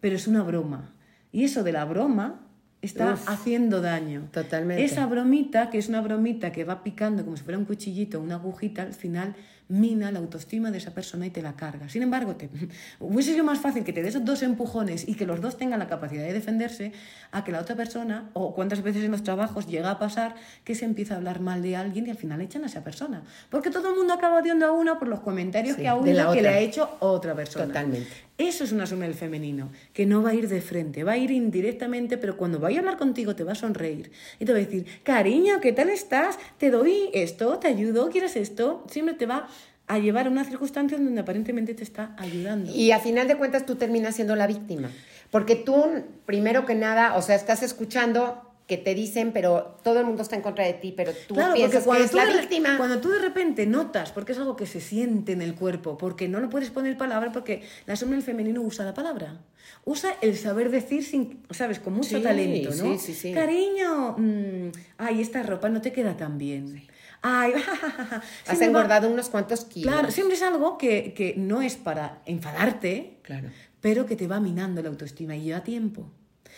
pero 0.00 0.16
es 0.16 0.26
una 0.26 0.42
broma. 0.42 0.92
Y 1.30 1.44
eso 1.44 1.62
de 1.62 1.72
la 1.72 1.84
broma 1.86 2.40
está 2.82 3.14
Uf. 3.14 3.28
haciendo 3.28 3.80
daño. 3.80 4.28
Totalmente. 4.32 4.84
Esa 4.84 5.06
bromita, 5.06 5.70
que 5.70 5.78
es 5.78 5.88
una 5.88 6.00
bromita 6.02 6.50
que 6.52 6.64
va 6.64 6.82
picando 6.82 7.24
como 7.24 7.36
si 7.36 7.44
fuera 7.44 7.56
un 7.58 7.64
cuchillito, 7.64 8.20
una 8.20 8.34
agujita, 8.34 8.82
al 8.82 8.92
final 8.94 9.36
mina 9.68 10.12
la 10.12 10.18
autoestima 10.18 10.70
de 10.70 10.78
esa 10.78 10.92
persona 10.92 11.26
y 11.26 11.30
te 11.30 11.42
la 11.42 11.54
carga. 11.54 11.88
Sin 11.88 12.02
embargo, 12.02 12.36
te, 12.36 12.48
hubiese 13.00 13.32
sido 13.32 13.44
más 13.44 13.58
fácil 13.58 13.84
que 13.84 13.92
te 13.92 14.02
des 14.02 14.24
dos 14.24 14.42
empujones 14.42 15.08
y 15.08 15.14
que 15.14 15.26
los 15.26 15.40
dos 15.40 15.56
tengan 15.56 15.78
la 15.78 15.88
capacidad 15.88 16.24
de 16.24 16.32
defenderse 16.32 16.92
a 17.30 17.44
que 17.44 17.52
la 17.52 17.60
otra 17.60 17.76
persona, 17.76 18.30
o 18.34 18.54
cuántas 18.54 18.82
veces 18.82 19.04
en 19.04 19.10
los 19.10 19.22
trabajos 19.22 19.66
llega 19.66 19.90
a 19.90 19.98
pasar 19.98 20.34
que 20.64 20.74
se 20.74 20.84
empieza 20.84 21.14
a 21.14 21.16
hablar 21.18 21.40
mal 21.40 21.62
de 21.62 21.76
alguien 21.76 22.06
y 22.06 22.10
al 22.10 22.16
final 22.16 22.40
echan 22.40 22.64
a 22.64 22.66
esa 22.66 22.84
persona. 22.84 23.22
Porque 23.50 23.70
todo 23.70 23.90
el 23.90 23.96
mundo 23.96 24.12
acaba 24.14 24.38
odiando 24.38 24.66
a 24.66 24.72
una 24.72 24.98
por 24.98 25.08
los 25.08 25.20
comentarios 25.20 25.76
Sí, 25.76 25.82
que 25.82 25.88
a 25.88 25.94
una 25.94 26.12
la 26.12 26.32
que 26.32 26.42
le 26.42 26.48
ha 26.48 26.58
hecho 26.58 26.96
otra 27.00 27.34
persona. 27.34 27.66
Totalmente. 27.66 28.32
Eso 28.38 28.64
es 28.64 28.72
una 28.72 28.86
sombra 28.86 29.06
del 29.06 29.16
femenino, 29.16 29.70
que 29.92 30.04
no 30.04 30.22
va 30.22 30.30
a 30.30 30.34
ir 30.34 30.48
de 30.48 30.60
frente, 30.60 31.04
va 31.04 31.12
a 31.12 31.16
ir 31.16 31.30
indirectamente, 31.30 32.18
pero 32.18 32.36
cuando 32.36 32.58
vaya 32.58 32.78
a 32.78 32.80
hablar 32.80 32.96
contigo 32.96 33.36
te 33.36 33.44
va 33.44 33.52
a 33.52 33.54
sonreír 33.54 34.10
y 34.40 34.44
te 34.44 34.52
va 34.52 34.58
a 34.58 34.62
decir, 34.62 34.84
cariño, 35.04 35.60
¿qué 35.60 35.72
tal 35.72 35.90
estás? 35.90 36.38
Te 36.58 36.70
doy 36.70 37.10
esto, 37.12 37.58
te 37.58 37.68
ayudo, 37.68 38.08
¿quieres 38.08 38.34
esto? 38.34 38.84
Siempre 38.90 39.14
te 39.14 39.26
va 39.26 39.48
a 39.92 39.98
llevar 39.98 40.26
a 40.26 40.30
una 40.30 40.44
circunstancia 40.44 40.96
donde 40.96 41.20
aparentemente 41.20 41.74
te 41.74 41.82
está 41.82 42.14
ayudando. 42.18 42.72
Y 42.74 42.92
a 42.92 42.98
final 42.98 43.28
de 43.28 43.36
cuentas 43.36 43.66
tú 43.66 43.76
terminas 43.76 44.14
siendo 44.14 44.34
la 44.36 44.46
víctima. 44.46 44.90
Porque 45.30 45.54
tú, 45.54 45.84
primero 46.24 46.64
que 46.64 46.74
nada, 46.74 47.16
o 47.16 47.22
sea, 47.22 47.36
estás 47.36 47.62
escuchando 47.62 48.48
que 48.66 48.78
te 48.78 48.94
dicen, 48.94 49.32
pero 49.32 49.76
todo 49.82 50.00
el 50.00 50.06
mundo 50.06 50.22
está 50.22 50.34
en 50.36 50.40
contra 50.40 50.64
de 50.64 50.72
ti, 50.72 50.94
pero 50.96 51.12
tú 51.28 51.34
Claro, 51.34 51.52
piensas 51.52 51.84
que 51.84 52.02
es 52.02 52.10
tú 52.10 52.16
la 52.16 52.24
víctima. 52.24 52.78
Cuando 52.78 53.00
tú 53.00 53.10
de 53.10 53.18
repente 53.18 53.66
notas, 53.66 54.12
porque 54.12 54.32
es 54.32 54.38
algo 54.38 54.56
que 54.56 54.64
se 54.66 54.80
siente 54.80 55.32
en 55.32 55.42
el 55.42 55.54
cuerpo, 55.54 55.98
porque 55.98 56.26
no 56.26 56.40
lo 56.40 56.48
puedes 56.48 56.70
poner 56.70 56.96
palabra, 56.96 57.32
porque 57.32 57.62
la 57.86 57.96
sombra 57.96 58.16
del 58.16 58.24
femenino 58.24 58.62
usa 58.62 58.86
la 58.86 58.94
palabra. 58.94 59.40
Usa 59.84 60.14
el 60.22 60.38
saber 60.38 60.70
decir, 60.70 61.04
sin, 61.04 61.42
¿sabes? 61.50 61.80
Con 61.80 61.92
mucho 61.94 62.16
Sí, 62.16 62.22
talento, 62.22 62.70
¿no? 62.70 62.92
sí, 62.94 62.98
sí, 62.98 63.14
sí. 63.14 63.32
Cariño, 63.34 64.14
mm, 64.16 64.70
ay, 64.98 65.20
esta 65.20 65.42
ropa 65.42 65.68
no 65.68 65.82
te 65.82 65.92
queda 65.92 66.16
tan 66.16 66.38
bien. 66.38 66.86
Ay, 67.22 67.52
Has 68.10 68.22
siempre 68.44 68.58
va- 68.58 68.64
engordado 68.66 69.08
unos 69.10 69.28
cuantos 69.30 69.64
kilos. 69.64 69.92
Claro, 69.92 70.10
siempre 70.10 70.36
es 70.36 70.42
algo 70.42 70.76
que, 70.78 71.14
que 71.14 71.34
no 71.36 71.62
es 71.62 71.76
para 71.76 72.20
enfadarte, 72.26 73.18
Claro. 73.22 73.48
pero 73.80 74.06
que 74.06 74.16
te 74.16 74.26
va 74.26 74.40
minando 74.40 74.82
la 74.82 74.88
autoestima 74.88 75.36
y 75.36 75.42
lleva 75.44 75.62
tiempo. 75.62 76.10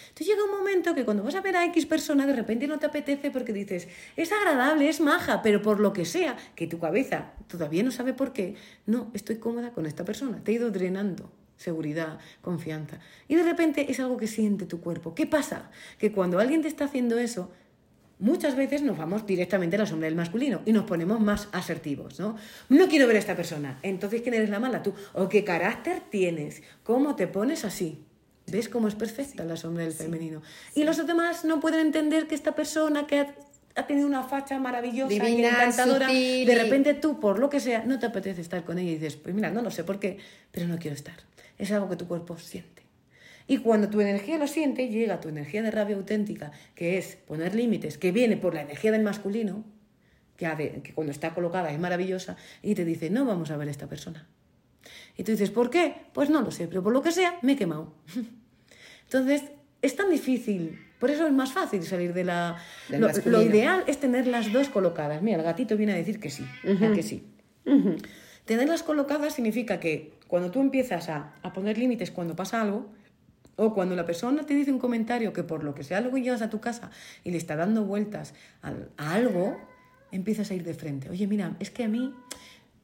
Entonces 0.09 0.27
llega 0.27 0.45
un 0.45 0.51
momento 0.51 0.95
que 0.95 1.05
cuando 1.05 1.23
vas 1.23 1.35
a 1.35 1.41
ver 1.41 1.57
a 1.57 1.65
X 1.67 1.87
persona 1.87 2.27
de 2.27 2.35
repente 2.35 2.67
no 2.67 2.79
te 2.79 2.87
apetece 2.87 3.31
porque 3.31 3.53
dices, 3.53 3.89
es 4.17 4.33
agradable, 4.33 4.89
es 4.89 5.01
maja, 5.01 5.41
pero 5.43 5.63
por 5.63 5.81
lo 5.81 5.93
que 5.93 6.05
sea, 6.05 6.37
que 6.57 6.67
tu 6.67 6.79
cabeza 6.81 7.33
todavía 7.49 7.83
no 7.83 7.91
sabe 7.91 8.13
por 8.13 8.33
qué, 8.33 8.55
no, 8.87 9.11
estoy 9.15 9.37
cómoda 9.37 9.71
con 9.73 9.87
esta 9.87 10.05
persona, 10.05 10.43
te 10.43 10.51
ha 10.53 10.55
ido 10.55 10.71
drenando 10.71 11.31
seguridad, 11.57 12.19
confianza. 12.43 12.99
Y 13.29 13.37
de 13.37 13.45
repente 13.45 13.91
es 13.91 14.01
algo 14.01 14.17
que 14.17 14.27
siente 14.27 14.67
tu 14.67 14.81
cuerpo. 14.81 15.15
¿Qué 15.15 15.27
pasa? 15.27 15.71
Que 15.99 16.11
cuando 16.11 16.39
alguien 16.41 16.63
te 16.63 16.69
está 16.69 16.85
haciendo 16.87 17.17
eso, 17.19 17.51
muchas 18.19 18.57
veces 18.57 18.83
nos 18.83 18.97
vamos 18.97 19.27
directamente 19.27 19.77
a 19.77 19.81
la 19.81 19.87
sombra 19.87 20.07
del 20.07 20.17
masculino 20.17 20.61
y 20.65 20.73
nos 20.73 20.85
ponemos 20.85 21.21
más 21.21 21.49
asertivos, 21.53 22.19
¿no? 22.21 22.37
No 22.69 22.89
quiero 22.89 23.07
ver 23.07 23.17
a 23.17 23.19
esta 23.19 23.37
persona. 23.37 23.79
Entonces, 23.83 24.23
¿quién 24.23 24.35
eres 24.35 24.51
la 24.51 24.61
mala? 24.61 24.83
Tú. 24.83 24.95
¿O 25.13 25.29
qué 25.29 25.45
carácter 25.45 26.03
tienes? 26.11 26.63
¿Cómo 26.83 27.17
te 27.17 27.27
pones 27.27 27.65
así? 27.65 28.03
¿Ves 28.47 28.69
cómo 28.69 28.89
es 28.89 28.95
perfecta 28.95 29.45
la 29.45 29.57
sombra 29.57 29.85
del 29.85 29.93
femenino? 29.95 30.43
Y 30.75 30.85
los 30.85 31.05
demás 31.07 31.45
no 31.45 31.61
pueden 31.61 31.81
entender 31.81 32.27
que 32.27 32.35
esta 32.35 32.55
persona 32.55 33.07
que 33.07 33.21
ha, 33.21 33.35
ha 33.75 33.87
tenido 33.87 34.07
una 34.07 34.23
facha 34.23 34.59
maravillosa 34.59 35.15
y 35.15 35.19
Divina, 35.19 35.49
encantadora, 35.49 36.09
sutil 36.09 36.47
de 36.47 36.53
y- 36.53 36.57
repente 36.57 36.95
tú, 36.95 37.19
por 37.21 37.39
lo 37.39 37.49
que 37.49 37.59
sea, 37.59 37.85
no 37.87 37.99
te 37.99 38.07
apetece 38.07 38.43
estar 38.43 38.63
con 38.65 38.79
ella 38.79 38.91
y 38.91 38.95
dices, 38.95 39.17
pues 39.17 39.35
mira, 39.35 39.51
no 39.51 39.63
lo 39.63 39.71
sé 39.71 39.83
por 39.83 39.99
qué, 39.99 40.19
pero 40.53 40.69
no 40.69 40.79
quiero 40.79 40.95
estar. 40.95 41.15
Es 41.59 41.73
algo 41.73 41.89
que 41.89 41.97
tu 41.97 42.07
cuerpo 42.07 42.37
siente. 42.39 42.84
Y 43.47 43.59
cuando 43.59 43.89
tu 43.91 44.01
energía 44.01 44.39
lo 44.39 44.47
siente, 44.47 44.89
llega 44.89 45.21
tu 45.21 45.29
energía 45.29 45.63
de 45.63 45.71
rabia 45.71 45.97
auténtica, 45.97 46.51
que 46.75 46.97
es 46.99 47.17
poner 47.17 47.55
límites, 47.55 47.99
que 47.99 48.11
viene 48.13 48.37
por 48.39 48.55
la 48.55 48.63
energía 48.63 48.91
del 48.93 49.03
masculino, 49.03 49.65
que, 50.37 50.47
de- 50.49 50.81
que 50.83 50.95
cuando 50.95 51.11
está 51.13 51.35
colocada 51.35 51.71
es 51.71 51.79
maravillosa, 51.79 52.37
y 52.63 52.75
te 52.75 52.85
dice, 52.85 53.11
no 53.11 53.25
vamos 53.27 53.51
a 53.51 53.57
ver 53.57 53.69
a 53.69 53.71
esta 53.71 53.87
persona. 53.87 54.27
Y 55.17 55.25
tú 55.25 55.33
dices, 55.33 55.51
¿por 55.51 55.69
qué? 55.71 55.95
Pues 56.13 56.31
no 56.31 56.41
lo 56.41 56.51
sé, 56.51 56.67
pero 56.69 56.83
por 56.83 56.93
lo 56.93 57.03
que 57.03 57.13
sea, 57.13 57.39
me 57.43 57.53
he 57.53 57.57
quemado. 57.57 57.95
Entonces, 59.05 59.45
es 59.83 59.95
tan 59.97 60.11
difícil. 60.11 60.79
Por 60.99 61.11
eso 61.11 61.27
es 61.27 61.33
más 61.33 61.53
fácil 61.53 61.83
salir 61.83 62.15
de 62.15 62.25
la... 62.25 62.57
Lo, 62.89 63.43
ideal 63.43 63.85
es 63.87 63.99
tener 64.01 64.27
las 64.27 64.53
dos 64.53 64.71
colocadas. 64.71 65.21
Mira, 65.23 65.37
el 65.37 65.43
gatito 65.45 65.77
viene 65.77 65.93
a 65.93 65.97
decir 65.97 66.19
que 66.19 66.31
sí, 66.31 66.47
que 66.95 67.03
sí. 67.03 67.27
Tenerlas 68.47 68.83
colocadas 68.83 69.35
significa 69.35 69.81
que 69.81 70.15
cuando 70.29 70.51
tú 70.51 70.61
empiezas 70.61 71.09
a, 71.11 71.35
a 71.43 71.53
poner 71.53 71.77
límites 71.79 72.11
cuando 72.11 72.35
pasa 72.37 72.61
algo, 72.63 72.91
o 73.57 73.75
cuando 73.75 73.95
la 73.97 74.05
persona 74.05 74.45
te 74.45 74.55
dice 74.55 74.73
un 74.73 74.79
comentario 74.79 75.33
que 75.33 75.43
por 75.43 75.65
lo 75.65 75.75
que 75.75 75.85
sea 75.85 76.01
luego 76.01 76.19
llegas 76.19 76.43
a 76.43 76.51
tu 76.51 76.61
casa 76.61 76.91
y 77.23 77.31
le 77.31 77.37
está 77.37 77.57
dando 77.57 77.85
vueltas 77.85 78.35
a, 78.63 78.75
algo, 79.15 79.59
empiezas 80.11 80.51
a 80.51 80.55
ir 80.55 80.65
de 80.65 80.75
frente. 80.75 81.11
Oye, 81.11 81.27
mira, 81.27 81.57
es 81.61 81.71
que 81.71 81.85
a 81.85 81.89
mí 81.89 82.15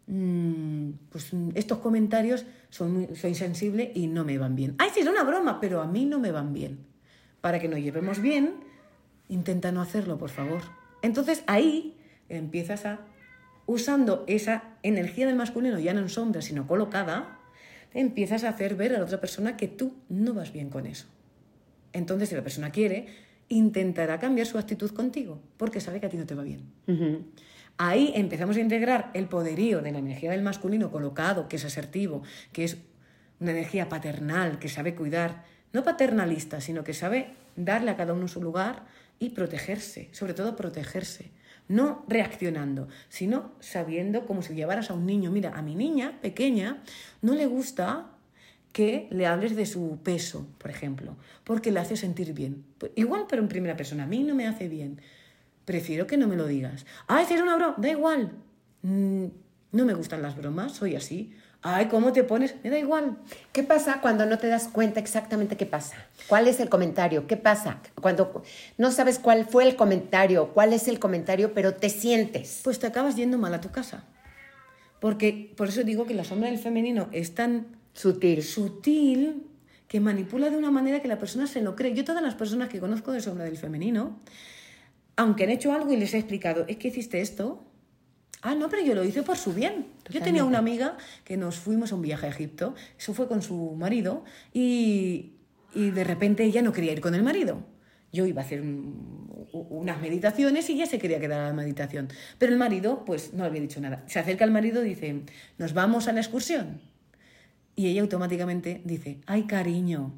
mm, 0.06 0.90
pues, 1.10 1.30
estos 1.54 1.78
comentarios 1.78 2.46
son 2.68 3.08
soy 3.14 3.34
sensible 3.34 3.90
y 3.94 4.06
no 4.06 4.24
me 4.24 4.38
van 4.38 4.54
bien. 4.54 4.74
Ay, 4.78 4.90
sí, 4.94 5.00
es 5.00 5.06
una 5.06 5.24
broma, 5.24 5.60
pero 5.60 5.80
a 5.80 5.86
mí 5.86 6.04
no 6.06 6.18
me 6.18 6.30
van 6.30 6.52
bien. 6.52 6.78
Para 7.40 7.58
que 7.58 7.68
nos 7.68 7.80
llevemos 7.80 8.20
bien, 8.20 8.54
intenta 9.28 9.72
no 9.72 9.80
hacerlo, 9.80 10.18
por 10.18 10.30
favor. 10.30 10.62
Entonces 11.02 11.42
ahí 11.46 11.96
empiezas 12.28 12.84
a, 12.86 13.00
usando 13.66 14.24
esa 14.26 14.64
energía 14.82 15.26
del 15.26 15.36
masculino, 15.36 15.78
ya 15.78 15.94
no 15.94 16.00
en 16.00 16.08
sombra, 16.08 16.42
sino 16.42 16.66
colocada, 16.66 17.39
empiezas 17.94 18.44
a 18.44 18.50
hacer 18.50 18.76
ver 18.76 18.94
a 18.94 18.98
la 18.98 19.04
otra 19.04 19.20
persona 19.20 19.56
que 19.56 19.68
tú 19.68 19.94
no 20.08 20.34
vas 20.34 20.52
bien 20.52 20.70
con 20.70 20.86
eso. 20.86 21.06
Entonces, 21.92 22.28
si 22.28 22.34
la 22.34 22.42
persona 22.42 22.70
quiere, 22.70 23.06
intentará 23.48 24.18
cambiar 24.18 24.46
su 24.46 24.58
actitud 24.58 24.90
contigo, 24.92 25.40
porque 25.56 25.80
sabe 25.80 26.00
que 26.00 26.06
a 26.06 26.08
ti 26.08 26.16
no 26.16 26.26
te 26.26 26.34
va 26.34 26.42
bien. 26.42 26.62
Ahí 27.78 28.12
empezamos 28.14 28.56
a 28.56 28.60
integrar 28.60 29.10
el 29.14 29.26
poderío 29.26 29.80
de 29.80 29.92
la 29.92 29.98
energía 29.98 30.30
del 30.30 30.42
masculino 30.42 30.90
colocado, 30.90 31.48
que 31.48 31.56
es 31.56 31.64
asertivo, 31.64 32.22
que 32.52 32.64
es 32.64 32.76
una 33.40 33.52
energía 33.52 33.88
paternal, 33.88 34.58
que 34.58 34.68
sabe 34.68 34.94
cuidar, 34.94 35.44
no 35.72 35.82
paternalista, 35.82 36.60
sino 36.60 36.84
que 36.84 36.92
sabe 36.92 37.34
darle 37.56 37.90
a 37.90 37.96
cada 37.96 38.12
uno 38.12 38.28
su 38.28 38.42
lugar 38.42 38.84
y 39.18 39.30
protegerse, 39.30 40.08
sobre 40.12 40.34
todo 40.34 40.56
protegerse. 40.56 41.30
No 41.70 42.04
reaccionando, 42.08 42.88
sino 43.08 43.52
sabiendo 43.60 44.26
como 44.26 44.42
si 44.42 44.54
llevaras 44.54 44.90
a 44.90 44.94
un 44.94 45.06
niño. 45.06 45.30
Mira, 45.30 45.56
a 45.56 45.62
mi 45.62 45.76
niña 45.76 46.18
pequeña 46.20 46.82
no 47.22 47.36
le 47.36 47.46
gusta 47.46 48.10
que 48.72 49.06
le 49.12 49.28
hables 49.28 49.54
de 49.54 49.66
su 49.66 50.00
peso, 50.02 50.48
por 50.58 50.72
ejemplo, 50.72 51.16
porque 51.44 51.70
le 51.70 51.78
hace 51.78 51.96
sentir 51.96 52.34
bien. 52.34 52.64
Pues 52.76 52.90
igual, 52.96 53.26
pero 53.28 53.40
en 53.40 53.48
primera 53.48 53.76
persona, 53.76 54.02
a 54.02 54.06
mí 54.08 54.24
no 54.24 54.34
me 54.34 54.48
hace 54.48 54.66
bien. 54.68 55.00
Prefiero 55.64 56.08
que 56.08 56.16
no 56.16 56.26
me 56.26 56.34
lo 56.34 56.48
digas. 56.48 56.86
Ay, 57.06 57.24
si 57.26 57.34
es 57.34 57.40
una 57.40 57.54
broma, 57.54 57.76
da 57.78 57.88
igual. 57.88 58.32
Mm, 58.82 59.26
no 59.70 59.84
me 59.84 59.94
gustan 59.94 60.22
las 60.22 60.36
bromas, 60.36 60.72
soy 60.72 60.96
así. 60.96 61.36
Ay, 61.62 61.86
¿cómo 61.86 62.12
te 62.12 62.24
pones? 62.24 62.54
Me 62.64 62.70
da 62.70 62.78
igual. 62.78 63.18
¿Qué 63.52 63.62
pasa 63.62 64.00
cuando 64.00 64.24
no 64.24 64.38
te 64.38 64.46
das 64.46 64.68
cuenta 64.68 64.98
exactamente 64.98 65.58
qué 65.58 65.66
pasa? 65.66 65.96
¿Cuál 66.26 66.48
es 66.48 66.58
el 66.58 66.70
comentario? 66.70 67.26
¿Qué 67.26 67.36
pasa? 67.36 67.82
Cuando 68.00 68.42
no 68.78 68.90
sabes 68.90 69.18
cuál 69.18 69.44
fue 69.44 69.64
el 69.68 69.76
comentario, 69.76 70.54
cuál 70.54 70.72
es 70.72 70.88
el 70.88 70.98
comentario, 70.98 71.52
pero 71.52 71.74
te 71.74 71.90
sientes. 71.90 72.60
Pues 72.64 72.78
te 72.78 72.86
acabas 72.86 73.16
yendo 73.16 73.36
mal 73.36 73.52
a 73.52 73.60
tu 73.60 73.70
casa. 73.70 74.04
Porque 75.00 75.52
por 75.54 75.68
eso 75.68 75.84
digo 75.84 76.06
que 76.06 76.14
la 76.14 76.24
sombra 76.24 76.48
del 76.48 76.58
femenino 76.58 77.08
es 77.12 77.34
tan 77.34 77.66
Sutil. 77.92 78.42
sutil 78.42 79.46
que 79.86 80.00
manipula 80.00 80.48
de 80.48 80.56
una 80.56 80.70
manera 80.70 81.02
que 81.02 81.08
la 81.08 81.18
persona 81.18 81.46
se 81.46 81.60
lo 81.60 81.76
cree. 81.76 81.92
Yo 81.92 82.04
todas 82.04 82.22
las 82.22 82.36
personas 82.36 82.68
que 82.68 82.80
conozco 82.80 83.12
de 83.12 83.20
sombra 83.20 83.44
del 83.44 83.58
femenino, 83.58 84.20
aunque 85.16 85.44
han 85.44 85.50
hecho 85.50 85.72
algo 85.72 85.92
y 85.92 85.96
les 85.96 86.14
he 86.14 86.18
explicado, 86.18 86.64
es 86.68 86.76
que 86.76 86.88
hiciste 86.88 87.20
esto. 87.20 87.64
Ah, 88.42 88.54
no, 88.54 88.68
pero 88.70 88.82
yo 88.82 88.94
lo 88.94 89.04
hice 89.04 89.22
por 89.22 89.36
su 89.36 89.52
bien. 89.52 89.86
Yo 90.10 90.20
tenía 90.22 90.44
una 90.44 90.58
amiga 90.58 90.96
que 91.24 91.36
nos 91.36 91.56
fuimos 91.56 91.92
a 91.92 91.94
un 91.94 92.02
viaje 92.02 92.26
a 92.26 92.30
Egipto, 92.30 92.74
eso 92.98 93.12
fue 93.12 93.28
con 93.28 93.42
su 93.42 93.72
marido, 93.76 94.24
y, 94.54 95.32
y 95.74 95.90
de 95.90 96.04
repente 96.04 96.44
ella 96.44 96.62
no 96.62 96.72
quería 96.72 96.92
ir 96.92 97.00
con 97.02 97.14
el 97.14 97.22
marido. 97.22 97.62
Yo 98.12 98.26
iba 98.26 98.40
a 98.42 98.44
hacer 98.44 98.60
un- 98.62 99.46
unas 99.52 100.00
meditaciones 100.00 100.68
y 100.70 100.72
ella 100.74 100.86
se 100.86 100.98
quería 100.98 101.20
quedar 101.20 101.40
a 101.40 101.46
la 101.48 101.52
meditación. 101.52 102.08
Pero 102.38 102.52
el 102.52 102.58
marido, 102.58 103.04
pues 103.04 103.34
no 103.34 103.44
había 103.44 103.60
dicho 103.60 103.80
nada. 103.80 104.04
Se 104.06 104.18
acerca 104.18 104.44
al 104.44 104.50
marido 104.50 104.84
y 104.84 104.90
dice, 104.90 105.22
¿nos 105.58 105.74
vamos 105.74 106.08
a 106.08 106.12
la 106.12 106.20
excursión? 106.20 106.80
Y 107.76 107.86
ella 107.88 108.00
automáticamente 108.02 108.80
dice, 108.84 109.18
ay 109.26 109.44
cariño, 109.44 110.12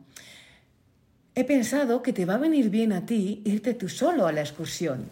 he 1.35 1.45
pensado 1.45 2.03
que 2.03 2.13
te 2.13 2.25
va 2.25 2.35
a 2.35 2.39
venir 2.39 2.71
bien 2.71 2.93
a 2.93 3.05
ti 3.07 3.43
irte 3.45 3.75
tú 3.75 3.89
solo 3.89 4.27
a 4.27 4.33
la 4.33 4.41
excursión. 4.41 5.09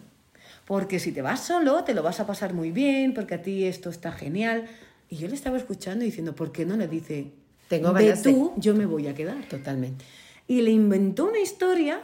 Porque 0.65 0.99
si 0.99 1.11
te 1.11 1.21
vas 1.21 1.41
solo, 1.41 1.83
te 1.83 1.93
lo 1.93 2.03
vas 2.03 2.19
a 2.19 2.27
pasar 2.27 2.53
muy 2.53 2.71
bien, 2.71 3.13
porque 3.13 3.35
a 3.35 3.41
ti 3.41 3.65
esto 3.65 3.89
está 3.89 4.11
genial. 4.11 4.65
Y 5.09 5.17
yo 5.17 5.27
le 5.27 5.35
estaba 5.35 5.57
escuchando 5.57 6.03
y 6.05 6.07
diciendo, 6.07 6.33
¿por 6.35 6.51
qué 6.51 6.65
no 6.65 6.77
le 6.77 6.87
dice, 6.87 7.27
Tengo 7.67 7.91
ganas 7.93 8.23
de- 8.23 8.31
tú, 8.31 8.53
yo 8.57 8.73
me 8.75 8.85
voy 8.85 9.07
a 9.07 9.13
quedar. 9.15 9.43
Totalmente. 9.49 10.05
Y 10.47 10.61
le 10.61 10.71
inventó 10.71 11.25
una 11.25 11.39
historia 11.39 12.01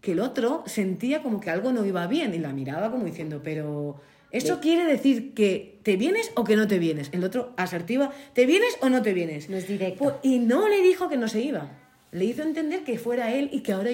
que 0.00 0.12
el 0.12 0.20
otro 0.20 0.62
sentía 0.66 1.22
como 1.22 1.40
que 1.40 1.50
algo 1.50 1.72
no 1.72 1.84
iba 1.84 2.06
bien 2.06 2.34
y 2.34 2.38
la 2.38 2.52
miraba 2.52 2.90
como 2.90 3.04
diciendo, 3.04 3.40
pero 3.42 4.00
¿eso 4.30 4.54
Sí. 4.56 4.60
quiere 4.62 4.84
decir 4.84 5.34
que 5.34 5.78
te 5.82 5.96
vienes 5.96 6.30
o 6.36 6.44
que 6.44 6.56
no 6.56 6.66
te 6.68 6.78
vienes? 6.78 7.08
El 7.12 7.24
otro 7.24 7.52
asertiva, 7.56 8.12
¿te 8.32 8.46
vienes 8.46 8.76
o 8.82 8.88
no 8.88 9.02
te 9.02 9.12
vienes? 9.14 9.50
No 9.50 9.56
es 9.56 9.66
directo. 9.66 10.04
Pues- 10.04 10.14
y 10.22 10.38
no 10.38 10.68
le 10.68 10.80
dijo 10.82 11.08
que 11.08 11.16
no 11.16 11.28
se 11.28 11.40
iba. 11.40 11.70
Le 12.12 12.24
hizo 12.24 12.42
entender 12.42 12.84
que 12.84 12.98
fuera 12.98 13.32
él 13.34 13.50
y 13.52 13.60
que 13.60 13.72
ahora 13.72 13.90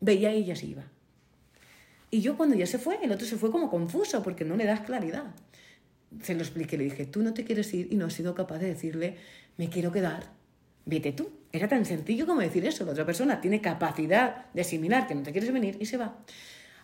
veía 0.00 0.30
a 0.30 0.32
ella 0.32 0.56
se 0.56 0.66
iba. 0.66 0.82
Y 2.14 2.20
yo 2.20 2.36
cuando 2.36 2.54
ya 2.54 2.66
se 2.66 2.78
fue, 2.78 2.98
el 3.02 3.10
otro 3.10 3.26
se 3.26 3.36
fue 3.36 3.50
como 3.50 3.70
confuso 3.70 4.22
porque 4.22 4.44
no 4.44 4.54
le 4.54 4.66
das 4.66 4.80
claridad. 4.80 5.34
Se 6.20 6.34
lo 6.34 6.42
expliqué, 6.42 6.76
le 6.76 6.84
dije, 6.84 7.06
tú 7.06 7.22
no 7.22 7.32
te 7.32 7.42
quieres 7.42 7.72
ir 7.72 7.88
y 7.90 7.96
no 7.96 8.04
has 8.04 8.12
sido 8.12 8.34
capaz 8.34 8.58
de 8.58 8.66
decirle, 8.66 9.16
me 9.56 9.70
quiero 9.70 9.90
quedar, 9.92 10.30
vete 10.84 11.12
tú. 11.12 11.30
Era 11.52 11.68
tan 11.68 11.86
sencillo 11.86 12.26
como 12.26 12.42
decir 12.42 12.66
eso. 12.66 12.84
La 12.84 12.92
otra 12.92 13.06
persona 13.06 13.40
tiene 13.40 13.62
capacidad 13.62 14.44
de 14.52 14.60
asimilar 14.60 15.06
que 15.06 15.14
no 15.14 15.22
te 15.22 15.32
quieres 15.32 15.50
venir 15.54 15.78
y 15.80 15.86
se 15.86 15.96
va. 15.96 16.18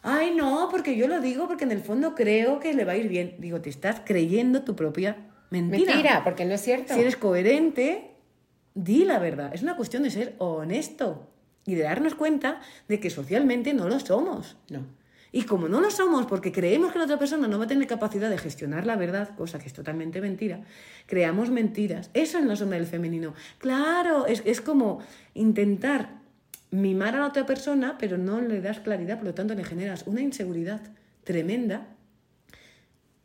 Ay, 0.01 0.35
no, 0.35 0.69
porque 0.71 0.97
yo 0.97 1.07
lo 1.09 1.21
digo 1.21 1.47
porque 1.47 1.65
en 1.65 1.73
el 1.73 1.83
fondo 1.83 2.15
creo 2.15 2.59
que 2.59 2.73
le 2.73 2.87
va 2.87 2.93
a 2.93 2.97
ir 2.97 3.09
bien. 3.09 3.37
Digo, 3.39 3.61
te 3.61 3.69
estás 3.69 4.01
creyendo 4.07 4.63
tu 4.63 4.75
propia 4.75 5.29
mentira. 5.51 5.93
Mentira, 5.93 6.25
porque 6.25 6.47
no 6.47 6.55
es 6.55 6.63
cierto. 6.63 6.95
Si 6.95 7.01
eres 7.01 7.17
coherente, 7.17 8.13
di 8.75 9.05
la 9.05 9.19
verdad. 9.19 9.55
Es 9.55 9.63
una 9.63 9.77
cuestión 9.77 10.05
de 10.05 10.11
ser 10.11 10.37
honesto 10.39 11.29
y 11.67 11.75
de 11.75 11.83
darnos 11.83 12.15
cuenta 12.15 12.63
de 12.89 12.99
que 12.99 13.11
socialmente 13.11 13.75
no 13.75 13.91
lo 13.91 14.01
somos. 14.01 14.57
No. 14.71 14.97
Y 15.31 15.43
como 15.43 15.69
no 15.69 15.81
lo 15.81 15.91
somos 15.91 16.27
porque 16.27 16.53
creemos 16.53 16.93
que 16.93 16.99
la 16.99 17.05
otra 17.05 17.19
persona 17.19 17.49
no 17.49 17.59
va 17.59 17.65
a 17.65 17.69
tener 17.69 17.87
capacidad 17.87 18.31
de 18.31 18.39
gestionar 18.39 18.87
la 18.87 18.97
verdad, 18.97 19.35
cosa 19.37 19.59
que 19.59 19.67
es 19.67 19.73
totalmente 19.73 20.21
mentira, 20.21 20.63
creamos 21.07 21.51
mentiras. 21.51 22.11
Eso 22.15 22.39
es 22.39 22.45
la 22.45 22.57
sombra 22.57 22.79
del 22.79 22.87
femenino. 22.87 23.35
Claro, 23.59 24.27
es, 24.27 24.43
es 24.47 24.61
como 24.61 25.01
intentar 25.35 26.19
mimar 26.71 27.15
a 27.17 27.21
la 27.21 27.27
otra 27.27 27.47
persona, 27.47 27.97
pero 27.99 28.19
no 28.19 28.41
le 28.41 28.61
das 28.61 28.81
claridad, 28.81 29.17
por 29.17 29.27
lo 29.27 29.35
tanto 29.35 29.55
le 29.55 29.65
generas 29.65 30.05
una 30.07 30.21
inseguridad 30.21 30.81
tremenda 31.25 31.89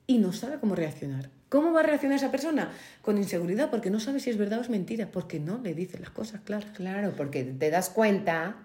y 0.07 0.17
no 0.17 0.33
sabe 0.33 0.59
cómo 0.59 0.75
reaccionar. 0.75 1.29
¿Cómo 1.49 1.71
va 1.71 1.81
a 1.81 1.83
reaccionar 1.83 2.17
esa 2.17 2.31
persona? 2.31 2.71
Con 3.01 3.17
inseguridad, 3.17 3.69
porque 3.69 3.91
no 3.91 3.99
sabe 3.99 4.19
si 4.19 4.31
es 4.31 4.37
verdad 4.37 4.59
o 4.59 4.61
es 4.63 4.69
mentira, 4.69 5.11
porque 5.11 5.39
no 5.39 5.59
le 5.59 5.75
dice 5.75 5.99
las 5.99 6.09
cosas 6.09 6.41
claras. 6.41 6.71
Claro, 6.71 7.13
porque 7.15 7.43
te 7.43 7.69
das 7.69 7.89
cuenta 7.89 8.55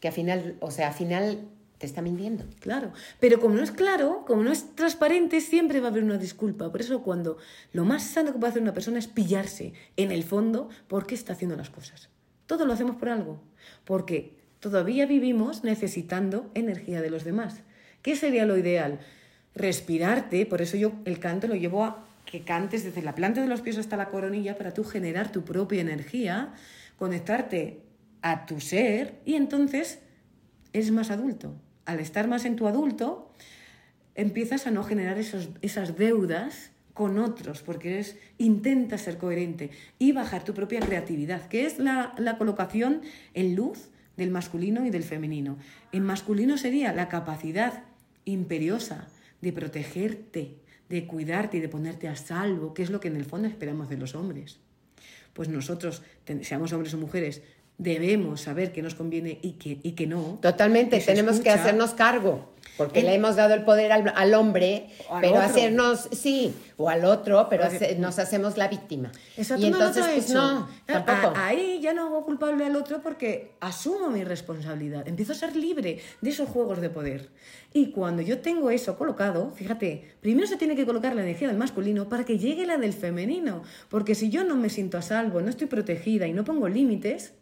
que 0.00 0.08
al 0.08 0.14
final, 0.14 0.56
o 0.60 0.70
sea, 0.70 0.88
al 0.88 0.94
final 0.94 1.38
te 1.80 1.86
está 1.86 2.02
mintiendo. 2.02 2.44
Claro, 2.60 2.92
pero 3.20 3.40
como 3.40 3.54
no 3.54 3.62
es 3.62 3.70
claro, 3.70 4.24
como 4.26 4.44
no 4.44 4.52
es 4.52 4.76
transparente, 4.76 5.40
siempre 5.40 5.80
va 5.80 5.88
a 5.88 5.90
haber 5.90 6.04
una 6.04 6.18
disculpa. 6.18 6.70
Por 6.70 6.82
eso 6.82 7.02
cuando 7.02 7.38
lo 7.72 7.86
más 7.86 8.02
sano 8.02 8.32
que 8.32 8.38
puede 8.38 8.50
hacer 8.50 8.62
una 8.62 8.74
persona 8.74 8.98
es 8.98 9.06
pillarse 9.06 9.72
en 9.96 10.12
el 10.12 10.22
fondo 10.22 10.68
por 10.88 11.06
qué 11.06 11.14
está 11.14 11.32
haciendo 11.32 11.56
las 11.56 11.70
cosas. 11.70 12.10
Todo 12.44 12.66
lo 12.66 12.74
hacemos 12.74 12.96
por 12.96 13.08
algo, 13.08 13.40
porque 13.86 14.36
todavía 14.60 15.06
vivimos 15.06 15.64
necesitando 15.64 16.50
energía 16.52 17.00
de 17.00 17.08
los 17.08 17.24
demás. 17.24 17.62
¿Qué 18.02 18.14
sería 18.14 18.44
lo 18.44 18.58
ideal? 18.58 19.00
Respirarte, 19.54 20.44
por 20.44 20.60
eso 20.60 20.76
yo 20.76 20.92
el 21.06 21.18
canto 21.18 21.48
lo 21.48 21.54
llevo 21.54 21.84
a 21.84 22.04
que 22.26 22.42
cantes 22.42 22.84
desde 22.84 23.00
la 23.00 23.14
planta 23.14 23.40
de 23.40 23.48
los 23.48 23.62
pies 23.62 23.78
hasta 23.78 23.96
la 23.96 24.10
coronilla 24.10 24.58
para 24.58 24.74
tú 24.74 24.84
generar 24.84 25.32
tu 25.32 25.44
propia 25.44 25.80
energía, 25.80 26.52
conectarte 26.98 27.80
a 28.20 28.44
tu 28.44 28.60
ser 28.60 29.14
y 29.24 29.36
entonces 29.36 30.00
eres 30.74 30.90
más 30.90 31.10
adulto. 31.10 31.56
Al 31.84 32.00
estar 32.00 32.28
más 32.28 32.44
en 32.44 32.56
tu 32.56 32.66
adulto, 32.66 33.32
empiezas 34.14 34.66
a 34.66 34.70
no 34.70 34.84
generar 34.84 35.18
esos, 35.18 35.50
esas 35.62 35.96
deudas 35.96 36.70
con 36.94 37.18
otros, 37.18 37.62
porque 37.62 37.94
eres, 37.94 38.16
intentas 38.38 39.02
ser 39.02 39.16
coherente 39.16 39.70
y 39.98 40.12
bajar 40.12 40.44
tu 40.44 40.52
propia 40.52 40.80
creatividad, 40.80 41.48
que 41.48 41.64
es 41.64 41.78
la, 41.78 42.14
la 42.18 42.36
colocación 42.36 43.02
en 43.34 43.56
luz 43.56 43.90
del 44.16 44.30
masculino 44.30 44.84
y 44.84 44.90
del 44.90 45.04
femenino. 45.04 45.56
En 45.92 46.04
masculino 46.04 46.58
sería 46.58 46.92
la 46.92 47.08
capacidad 47.08 47.84
imperiosa 48.24 49.08
de 49.40 49.52
protegerte, 49.52 50.56
de 50.88 51.06
cuidarte 51.06 51.56
y 51.56 51.60
de 51.60 51.68
ponerte 51.68 52.08
a 52.08 52.16
salvo, 52.16 52.74
que 52.74 52.82
es 52.82 52.90
lo 52.90 53.00
que 53.00 53.08
en 53.08 53.16
el 53.16 53.24
fondo 53.24 53.48
esperamos 53.48 53.88
de 53.88 53.96
los 53.96 54.14
hombres. 54.14 54.58
Pues 55.32 55.48
nosotros, 55.48 56.02
seamos 56.42 56.72
hombres 56.72 56.92
o 56.92 56.98
mujeres, 56.98 57.42
debemos 57.80 58.42
saber 58.42 58.72
qué 58.72 58.82
nos 58.82 58.94
conviene 58.94 59.38
y 59.42 59.52
qué, 59.52 59.78
y 59.82 59.92
qué 59.92 60.06
no. 60.06 60.38
Totalmente, 60.42 61.00
se 61.00 61.06
tenemos 61.06 61.40
que 61.40 61.48
escucha. 61.48 61.62
hacernos 61.62 61.90
cargo, 61.94 62.50
porque 62.76 63.00
El- 63.00 63.06
le 63.06 63.14
hemos 63.14 63.36
dado 63.36 63.54
el 63.54 63.62
poder 63.64 63.90
al, 63.90 64.12
al 64.14 64.34
hombre, 64.34 64.90
al 65.10 65.20
pero 65.22 65.34
otro. 65.36 65.46
hacernos, 65.46 66.08
sí, 66.12 66.54
o 66.76 66.88
al 66.90 67.04
otro, 67.06 67.46
pero 67.48 67.64
hace- 67.64 67.96
nos 67.96 68.18
hacemos 68.18 68.58
la 68.58 68.68
víctima. 68.68 69.10
Exacto, 69.36 69.66
y 69.66 69.70
no, 69.70 69.78
no 69.78 69.86
entonces, 69.86 70.04
te 70.04 70.10
ha 70.10 70.14
pues 70.14 70.30
hecho. 70.30 70.40
no, 70.42 70.68
tampoco. 70.84 71.34
a- 71.36 71.46
ahí 71.46 71.80
ya 71.82 71.94
no 71.94 72.06
hago 72.06 72.24
culpable 72.26 72.64
al 72.66 72.76
otro 72.76 73.00
porque 73.02 73.52
asumo 73.60 74.10
mi 74.10 74.24
responsabilidad. 74.24 75.08
Empiezo 75.08 75.32
a 75.32 75.36
ser 75.36 75.56
libre 75.56 76.00
de 76.20 76.30
esos 76.30 76.48
juegos 76.50 76.80
de 76.82 76.90
poder. 76.90 77.30
Y 77.72 77.92
cuando 77.92 78.20
yo 78.20 78.40
tengo 78.40 78.70
eso 78.70 78.98
colocado, 78.98 79.52
fíjate, 79.54 80.16
primero 80.20 80.46
se 80.46 80.56
tiene 80.56 80.76
que 80.76 80.84
colocar 80.84 81.14
la 81.14 81.22
energía 81.22 81.48
del 81.48 81.56
masculino 81.56 82.08
para 82.10 82.24
que 82.24 82.36
llegue 82.38 82.66
la 82.66 82.76
del 82.76 82.92
femenino. 82.92 83.62
Porque 83.88 84.14
si 84.14 84.28
yo 84.28 84.44
no 84.44 84.54
me 84.56 84.68
siento 84.68 84.98
a 84.98 85.02
salvo, 85.02 85.40
no 85.40 85.48
estoy 85.48 85.66
protegida 85.68 86.26
y 86.26 86.32
no 86.34 86.44
pongo 86.44 86.68
límites, 86.68 87.32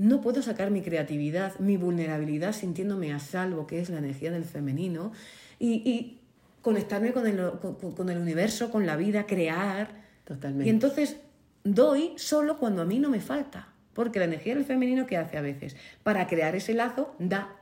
no 0.00 0.20
puedo 0.22 0.40
sacar 0.42 0.70
mi 0.70 0.80
creatividad, 0.80 1.58
mi 1.58 1.76
vulnerabilidad 1.76 2.52
sintiéndome 2.54 3.12
a 3.12 3.18
salvo, 3.18 3.66
que 3.66 3.80
es 3.80 3.90
la 3.90 3.98
energía 3.98 4.30
del 4.30 4.44
femenino, 4.44 5.12
y, 5.58 5.74
y 5.88 6.20
conectarme 6.62 7.12
con 7.12 7.26
el, 7.26 7.36
con- 7.60 7.92
con 7.94 8.08
el 8.08 8.16
universo, 8.18 8.70
con 8.70 8.86
la 8.86 8.96
vida, 8.96 9.26
crear. 9.26 9.88
Totalmente. 10.24 10.66
Y 10.66 10.70
entonces 10.70 11.16
doy 11.64 12.12
solo 12.16 12.58
cuando 12.58 12.82
a 12.82 12.84
mí 12.86 12.98
no 12.98 13.10
me 13.10 13.20
falta. 13.20 13.68
Porque 13.92 14.18
la 14.20 14.24
energía 14.24 14.54
del 14.54 14.64
femenino, 14.64 15.04
¿qué 15.06 15.16
hace 15.18 15.36
a 15.36 15.42
veces? 15.42 15.76
Para 16.02 16.26
crear 16.26 16.54
ese 16.56 16.72
lazo, 16.74 17.14
da. 17.18 17.56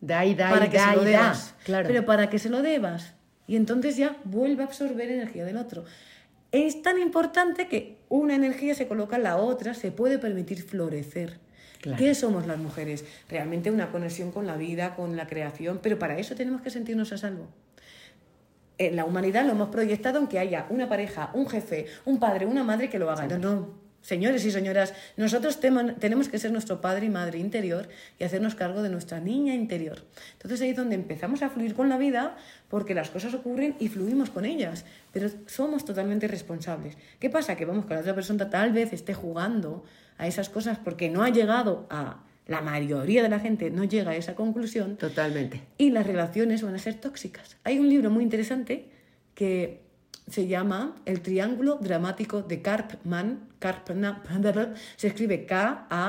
Da 0.00 0.24
y 0.24 0.34
da 0.34 0.48
para 0.50 0.66
y 0.66 0.70
que 0.70 0.76
da 0.78 0.90
se 0.90 0.96
lo 0.96 1.02
y 1.02 1.04
da. 1.04 1.10
debas. 1.10 1.54
Claro. 1.64 1.88
Pero 1.88 2.06
para 2.06 2.30
que 2.30 2.38
se 2.38 2.48
lo 2.48 2.62
debas. 2.62 3.14
Y 3.46 3.56
entonces 3.56 3.96
ya 3.96 4.16
vuelve 4.24 4.62
a 4.62 4.66
absorber 4.66 5.10
energía 5.10 5.44
del 5.44 5.56
otro. 5.58 5.84
Es 6.52 6.80
tan 6.82 6.98
importante 7.00 7.66
que 7.68 7.98
una 8.08 8.34
energía 8.34 8.74
se 8.74 8.86
coloca 8.88 9.16
en 9.16 9.24
la 9.24 9.36
otra, 9.36 9.74
se 9.74 9.90
puede 9.90 10.18
permitir 10.18 10.62
florecer. 10.62 11.38
Claro. 11.82 11.98
¿Qué 11.98 12.14
somos 12.14 12.46
las 12.46 12.58
mujeres? 12.58 13.04
Realmente 13.28 13.70
una 13.70 13.90
conexión 13.90 14.30
con 14.30 14.46
la 14.46 14.56
vida, 14.56 14.94
con 14.94 15.16
la 15.16 15.26
creación, 15.26 15.80
pero 15.82 15.98
para 15.98 16.16
eso 16.16 16.34
tenemos 16.36 16.62
que 16.62 16.70
sentirnos 16.70 17.12
a 17.12 17.18
salvo. 17.18 17.48
En 18.78 18.96
la 18.96 19.04
humanidad 19.04 19.44
lo 19.44 19.52
hemos 19.52 19.68
proyectado 19.68 20.20
en 20.20 20.28
que 20.28 20.38
haya 20.38 20.66
una 20.70 20.88
pareja, 20.88 21.30
un 21.34 21.48
jefe, 21.48 21.86
un 22.04 22.20
padre, 22.20 22.46
una 22.46 22.62
madre 22.62 22.88
que 22.88 23.00
lo 23.00 23.10
hagan. 23.10 23.28
No, 23.28 23.38
no. 23.38 23.82
Señores 24.00 24.44
y 24.44 24.50
señoras, 24.50 24.94
nosotros 25.16 25.60
tenemos 25.60 26.28
que 26.28 26.38
ser 26.38 26.50
nuestro 26.50 26.80
padre 26.80 27.06
y 27.06 27.08
madre 27.08 27.38
interior 27.38 27.88
y 28.18 28.24
hacernos 28.24 28.56
cargo 28.56 28.82
de 28.82 28.88
nuestra 28.88 29.20
niña 29.20 29.54
interior. 29.54 30.04
Entonces 30.32 30.60
ahí 30.60 30.70
es 30.70 30.76
donde 30.76 30.96
empezamos 30.96 31.42
a 31.42 31.50
fluir 31.50 31.74
con 31.74 31.88
la 31.88 31.98
vida 31.98 32.36
porque 32.68 32.94
las 32.94 33.10
cosas 33.10 33.32
ocurren 33.34 33.76
y 33.78 33.88
fluimos 33.88 34.30
con 34.30 34.44
ellas, 34.44 34.84
pero 35.12 35.28
somos 35.46 35.84
totalmente 35.84 36.26
responsables. 36.26 36.96
¿Qué 37.20 37.30
pasa? 37.30 37.56
Que 37.56 37.64
vamos, 37.64 37.86
que 37.86 37.94
la 37.94 38.00
otra 38.00 38.14
persona 38.14 38.50
tal 38.50 38.72
vez 38.72 38.92
esté 38.92 39.14
jugando 39.14 39.84
a 40.18 40.26
esas 40.26 40.48
cosas 40.48 40.78
porque 40.78 41.10
no 41.10 41.22
ha 41.22 41.30
llegado 41.30 41.86
a 41.90 42.22
la 42.46 42.60
mayoría 42.60 43.22
de 43.22 43.28
la 43.28 43.38
gente, 43.38 43.70
no 43.70 43.84
llega 43.84 44.10
a 44.12 44.16
esa 44.16 44.34
conclusión 44.34 44.96
Totalmente. 44.96 45.62
y 45.78 45.90
las 45.90 46.06
relaciones 46.06 46.62
van 46.62 46.74
a 46.74 46.78
ser 46.78 46.94
tóxicas. 46.94 47.56
Hay 47.64 47.78
un 47.78 47.88
libro 47.88 48.10
muy 48.10 48.24
interesante 48.24 48.90
que 49.34 49.80
se 50.28 50.46
llama 50.46 50.94
El 51.04 51.20
Triángulo 51.20 51.78
Dramático 51.80 52.42
de 52.42 52.62
Karpman. 52.62 53.48
Karpman 53.58 54.22
se 54.96 55.08
escribe 55.08 55.46
K-A-R-P-M-A-M. 55.46 56.06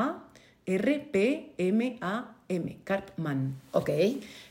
Karpman. 2.84 3.56
Ok. 3.72 3.90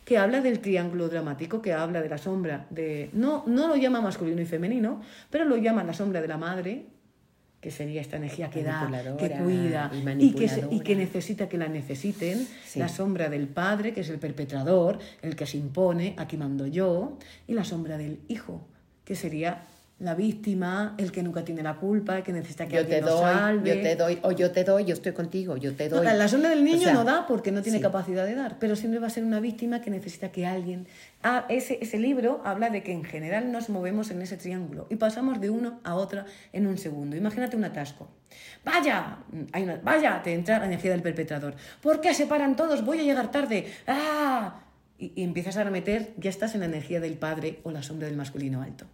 Que 0.04 0.18
habla 0.18 0.40
del 0.40 0.58
triángulo 0.60 1.08
dramático, 1.08 1.62
que 1.62 1.72
habla 1.72 2.02
de 2.02 2.08
la 2.08 2.18
sombra 2.18 2.66
de. 2.70 3.10
No, 3.12 3.44
no 3.46 3.68
lo 3.68 3.76
llama 3.76 4.00
masculino 4.00 4.40
y 4.42 4.46
femenino, 4.46 5.00
pero 5.30 5.44
lo 5.44 5.56
llama 5.56 5.84
la 5.84 5.94
sombra 5.94 6.20
de 6.20 6.28
la 6.28 6.38
madre, 6.38 6.86
que 7.62 7.70
sería 7.70 8.00
esta 8.02 8.16
energía 8.16 8.50
que 8.50 8.62
da, 8.64 8.80
que 9.16 9.28
cuida 9.44 9.90
y 9.94 10.24
y 10.26 10.32
que, 10.32 10.48
se- 10.48 10.66
y 10.74 10.80
que 10.80 10.96
necesita 10.96 11.48
que 11.48 11.56
la 11.56 11.68
necesiten. 11.68 12.46
Sí. 12.66 12.80
La 12.80 12.88
sombra 12.88 13.28
del 13.30 13.46
padre, 13.46 13.94
que 13.94 14.00
es 14.00 14.08
el 14.10 14.18
perpetrador, 14.18 14.98
el 15.22 15.36
que 15.36 15.46
se 15.46 15.56
impone, 15.58 16.14
aquí 16.18 16.36
mando 16.36 16.66
yo. 16.66 17.16
Y 17.46 17.54
la 17.54 17.62
sombra 17.64 17.96
del 17.96 18.18
hijo, 18.28 18.66
que 19.04 19.14
sería 19.14 19.62
la 20.02 20.14
víctima, 20.14 20.94
el 20.98 21.12
que 21.12 21.22
nunca 21.22 21.44
tiene 21.44 21.62
la 21.62 21.74
culpa, 21.76 22.18
el 22.18 22.22
que 22.22 22.32
necesita 22.32 22.66
que 22.66 22.74
Yo 22.76 22.86
te 22.86 22.96
alguien 22.96 23.04
lo 23.04 23.10
doy, 23.20 23.34
salve. 23.34 23.68
yo 23.76 23.82
te 23.82 23.96
doy, 23.96 24.18
o 24.22 24.32
yo 24.32 24.50
te 24.50 24.64
doy, 24.64 24.84
yo 24.84 24.94
estoy 24.94 25.12
contigo, 25.12 25.56
yo 25.56 25.74
te 25.74 25.88
doy. 25.88 26.04
No, 26.04 26.12
la 26.12 26.28
sombra 26.28 26.50
del 26.50 26.64
niño 26.64 26.78
O 26.78 26.82
sea, 26.82 26.92
no 26.94 27.04
da 27.04 27.26
porque 27.26 27.52
no 27.52 27.62
tiene 27.62 27.78
sí. 27.78 27.82
capacidad 27.82 28.26
de 28.26 28.34
dar, 28.34 28.58
pero 28.58 28.74
siempre 28.76 28.98
va 29.00 29.06
a 29.06 29.10
ser 29.10 29.24
una 29.24 29.40
víctima 29.40 29.80
que 29.80 29.90
necesita 29.90 30.30
que 30.32 30.44
alguien... 30.46 30.86
Ah, 31.22 31.46
ese, 31.48 31.78
ese 31.80 31.98
libro 31.98 32.42
habla 32.44 32.68
de 32.70 32.82
que 32.82 32.92
en 32.92 33.04
general 33.04 33.52
nos 33.52 33.68
movemos 33.68 34.10
en 34.10 34.20
ese 34.22 34.36
triángulo 34.36 34.86
y 34.90 34.96
pasamos 34.96 35.40
de 35.40 35.50
uno 35.50 35.80
a 35.84 35.94
otra 35.94 36.26
en 36.52 36.66
un 36.66 36.78
segundo. 36.78 37.16
Imagínate 37.16 37.56
un 37.56 37.64
atasco. 37.64 38.08
¡Vaya! 38.64 39.18
Hay 39.52 39.62
una, 39.62 39.76
¡Vaya! 39.76 40.20
Te 40.22 40.32
entra 40.34 40.58
la 40.58 40.66
energía 40.66 40.90
del 40.90 41.02
perpetrador. 41.02 41.54
¿Por 41.80 42.00
qué 42.00 42.12
se 42.12 42.26
paran 42.26 42.56
todos? 42.56 42.84
Voy 42.84 42.98
a 42.98 43.02
llegar 43.02 43.30
tarde. 43.30 43.66
¡Ah! 43.86 44.60
Y, 44.98 45.12
y 45.14 45.22
empiezas 45.22 45.56
a 45.56 45.64
meter, 45.70 46.12
ya 46.16 46.30
estás 46.30 46.54
en 46.54 46.60
la 46.60 46.66
energía 46.66 47.00
del 47.00 47.14
padre 47.14 47.60
o 47.62 47.70
la 47.70 47.82
sombra 47.82 48.06
del 48.08 48.16
masculino 48.16 48.62
alto, 48.62 48.86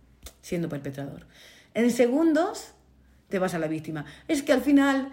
siendo 0.49 0.71
perpetrador. 0.71 1.27
En 1.75 1.91
segundos 1.91 2.73
te 3.29 3.39
vas 3.39 3.53
a 3.53 3.59
la 3.59 3.69
víctima. 3.69 4.07
Es 4.29 4.43
que 4.43 4.55
al 4.55 4.63
final 4.63 5.11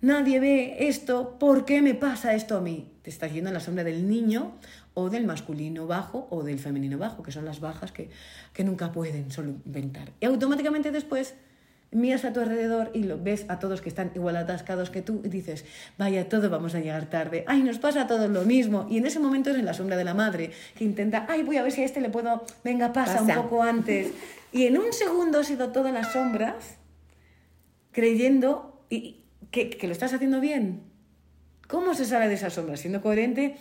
nadie 0.00 0.38
ve 0.38 0.76
esto, 0.86 1.38
¿por 1.40 1.64
qué 1.64 1.82
me 1.82 1.94
pasa 1.94 2.34
esto 2.34 2.56
a 2.56 2.60
mí? 2.60 2.92
Te 3.02 3.10
estás 3.10 3.32
yendo 3.32 3.50
en 3.50 3.54
la 3.54 3.60
sombra 3.60 3.82
del 3.82 4.08
niño 4.08 4.52
o 4.94 5.10
del 5.10 5.26
masculino 5.26 5.88
bajo 5.88 6.28
o 6.30 6.44
del 6.44 6.60
femenino 6.60 6.98
bajo, 6.98 7.24
que 7.24 7.32
son 7.32 7.44
las 7.44 7.58
bajas 7.58 7.90
que, 7.90 8.10
que 8.52 8.62
nunca 8.62 8.92
pueden 8.92 9.32
solventar. 9.32 10.12
Y 10.20 10.26
automáticamente 10.26 10.92
después 10.92 11.34
miras 11.90 12.24
a 12.24 12.32
tu 12.32 12.40
alrededor 12.40 12.90
y 12.94 13.04
lo 13.04 13.18
ves 13.18 13.46
a 13.48 13.58
todos 13.58 13.80
que 13.80 13.88
están 13.88 14.10
igual 14.14 14.36
atascados 14.36 14.90
que 14.90 15.02
tú 15.02 15.20
y 15.24 15.28
dices, 15.28 15.64
vaya, 15.98 16.28
todos 16.28 16.50
vamos 16.50 16.74
a 16.74 16.80
llegar 16.80 17.06
tarde, 17.06 17.44
ay, 17.46 17.62
nos 17.62 17.78
pasa 17.78 18.02
a 18.02 18.06
todos 18.06 18.28
lo 18.30 18.42
mismo. 18.42 18.86
Y 18.90 18.98
en 18.98 19.06
ese 19.06 19.18
momento 19.18 19.50
es 19.50 19.56
en 19.56 19.64
la 19.64 19.74
sombra 19.74 19.96
de 19.96 20.04
la 20.04 20.14
madre 20.14 20.50
que 20.76 20.84
intenta, 20.84 21.26
ay, 21.28 21.42
voy 21.42 21.56
a 21.56 21.62
ver 21.62 21.72
si 21.72 21.82
a 21.82 21.84
este 21.84 22.00
le 22.00 22.10
puedo, 22.10 22.44
venga, 22.62 22.92
pasa, 22.92 23.22
un 23.22 23.34
poco 23.34 23.62
antes. 23.62 24.12
Y 24.56 24.64
en 24.64 24.78
un 24.78 24.90
segundo 24.94 25.40
has 25.40 25.50
ido 25.50 25.68
todas 25.68 25.92
las 25.92 26.12
sombras 26.12 26.78
creyendo 27.92 28.82
y, 28.88 29.20
que, 29.50 29.68
que 29.68 29.86
lo 29.86 29.92
estás 29.92 30.14
haciendo 30.14 30.40
bien. 30.40 30.80
¿Cómo 31.68 31.92
se 31.92 32.06
sale 32.06 32.26
de 32.26 32.34
esa 32.34 32.48
sombra? 32.48 32.78
Siendo 32.78 33.02
coherente, 33.02 33.58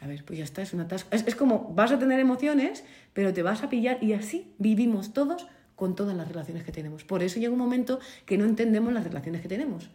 a 0.00 0.06
ver, 0.06 0.24
pues 0.24 0.38
ya 0.38 0.44
está, 0.44 0.62
es 0.62 0.72
una 0.72 0.86
tasca. 0.86 1.16
Es, 1.16 1.26
es, 1.26 1.34
como 1.34 1.74
vas 1.74 1.90
a 1.90 1.98
tener 1.98 2.20
emociones, 2.20 2.84
pero 3.12 3.32
te 3.32 3.42
vas 3.42 3.64
a 3.64 3.68
pillar 3.68 3.98
y 4.04 4.12
así 4.12 4.54
vivimos 4.58 5.12
todos 5.12 5.48
con 5.74 5.96
todas 5.96 6.16
las 6.16 6.28
relaciones 6.28 6.62
que 6.62 6.70
tenemos. 6.70 7.02
Por 7.02 7.24
eso 7.24 7.40
llega 7.40 7.52
un 7.52 7.58
momento 7.58 7.98
que 8.24 8.38
no 8.38 8.44
entendemos 8.44 8.92
las 8.92 9.02
relaciones 9.02 9.42
que 9.42 9.48
tenemos. 9.48 9.90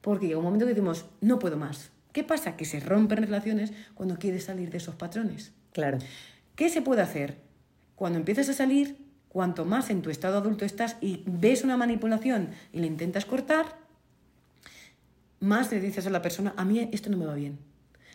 Porque 0.00 0.26
llega 0.26 0.38
un 0.38 0.44
momento 0.44 0.66
que 0.66 0.70
decimos, 0.70 1.06
no 1.20 1.38
puedo 1.38 1.56
más. 1.56 1.92
¿Qué 2.12 2.24
pasa? 2.24 2.56
Que 2.56 2.64
se 2.64 2.80
rompen 2.80 3.18
relaciones 3.18 3.72
cuando 3.94 4.18
quieres 4.18 4.42
salir 4.42 4.70
de 4.70 4.78
esos 4.78 4.96
patrones. 4.96 5.52
Claro. 5.72 5.98
¿Qué 6.56 6.68
se 6.68 6.82
puede 6.82 7.02
hacer? 7.02 7.36
Cuando 7.94 8.18
empiezas 8.18 8.48
a 8.48 8.54
salir, 8.54 9.11
cuanto 9.32 9.64
más 9.64 9.90
en 9.90 10.02
tu 10.02 10.10
estado 10.10 10.38
adulto 10.38 10.64
estás 10.64 10.96
y 11.00 11.24
ves 11.26 11.64
una 11.64 11.76
manipulación 11.76 12.50
y 12.72 12.80
le 12.80 12.86
intentas 12.86 13.24
cortar, 13.24 13.78
más 15.40 15.72
le 15.72 15.80
dices 15.80 16.06
a 16.06 16.10
la 16.10 16.22
persona, 16.22 16.54
a 16.56 16.64
mí 16.64 16.88
esto 16.92 17.10
no 17.10 17.16
me 17.16 17.26
va 17.26 17.34
bien 17.34 17.58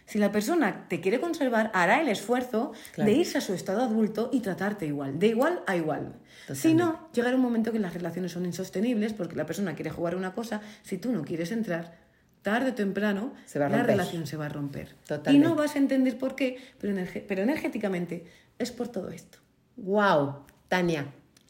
si 0.08 0.20
la 0.20 0.32
persona 0.32 0.88
te 0.88 1.02
quiere 1.02 1.20
conservar, 1.20 1.70
hará 1.74 2.02
el 2.02 2.08
esfuerzo 2.08 2.72
de 2.96 3.12
irse 3.12 3.38
a 3.38 3.42
su 3.42 3.54
estado 3.54 3.84
adulto 3.84 4.30
y 4.32 4.40
tratarte 4.40 4.88
igual, 4.88 5.20
de 5.20 5.28
igual 5.28 5.62
a 5.68 5.76
igual. 5.76 6.14
Si 6.54 6.74
no, 6.74 7.10
llegará 7.14 7.36
un 7.36 7.42
momento 7.42 7.74
que 7.74 7.80
las 7.80 7.94
relaciones 7.94 8.32
son 8.32 8.46
insostenibles 8.46 9.12
porque 9.12 9.36
la 9.36 9.46
persona 9.46 9.76
quiere 9.76 9.92
jugar 9.92 10.16
una 10.16 10.34
cosa, 10.34 10.62
si 10.82 10.98
tú 10.98 11.12
no 11.12 11.24
quieres 11.26 11.52
entrar, 11.52 11.98
tarde 12.42 12.70
o 12.70 12.74
temprano 12.74 13.34
la 13.54 13.84
relación 13.84 14.28
se 14.28 14.38
va 14.38 14.46
a 14.46 14.50
romper. 14.50 14.96
Y 15.28 15.40
no 15.40 15.56
vas 15.56 15.76
a 15.76 15.80
entender 15.80 16.18
por 16.18 16.36
qué, 16.36 16.58
pero, 16.80 16.96
pero 17.28 17.44
energéticamente 17.44 18.26
es 18.58 18.72
por 18.72 18.88
todo 18.88 19.10
esto. 19.10 19.40
¡Wow! 19.76 20.46
Tania, 20.68 21.08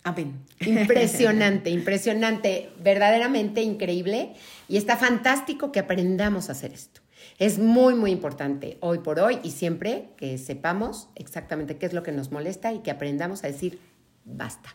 Amén. 0.07 0.39
Impresionante, 0.61 1.69
impresionante, 1.69 2.69
verdaderamente 2.81 3.61
increíble. 3.61 4.35
Y 4.69 4.77
está 4.77 4.95
fantástico 4.95 5.73
que 5.73 5.79
aprendamos 5.79 6.47
a 6.47 6.53
hacer 6.53 6.71
esto. 6.71 7.01
Es 7.39 7.59
muy, 7.59 7.93
muy 7.93 8.11
importante 8.11 8.77
hoy 8.79 8.99
por 8.99 9.19
hoy 9.19 9.39
y 9.43 9.51
siempre 9.51 10.11
que 10.15 10.37
sepamos 10.37 11.09
exactamente 11.15 11.77
qué 11.77 11.85
es 11.87 11.93
lo 11.93 12.03
que 12.03 12.13
nos 12.13 12.31
molesta 12.31 12.71
y 12.71 12.79
que 12.79 12.89
aprendamos 12.89 13.43
a 13.43 13.47
decir 13.47 13.79
basta. 14.23 14.73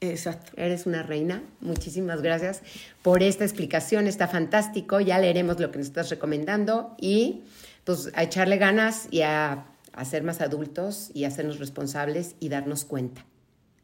Exacto. 0.00 0.50
Eres 0.56 0.84
una 0.84 1.04
reina. 1.04 1.44
Muchísimas 1.60 2.20
gracias 2.20 2.62
por 3.02 3.22
esta 3.22 3.44
explicación. 3.44 4.08
Está 4.08 4.26
fantástico. 4.26 4.98
Ya 4.98 5.20
leeremos 5.20 5.60
lo 5.60 5.70
que 5.70 5.78
nos 5.78 5.86
estás 5.86 6.10
recomendando 6.10 6.96
y 7.00 7.44
pues 7.84 8.10
a 8.14 8.24
echarle 8.24 8.56
ganas 8.56 9.06
y 9.12 9.22
a, 9.22 9.66
a 9.92 10.04
ser 10.04 10.24
más 10.24 10.40
adultos 10.40 11.12
y 11.14 11.22
a 11.22 11.28
hacernos 11.28 11.60
responsables 11.60 12.34
y 12.40 12.48
darnos 12.48 12.84
cuenta. 12.84 13.24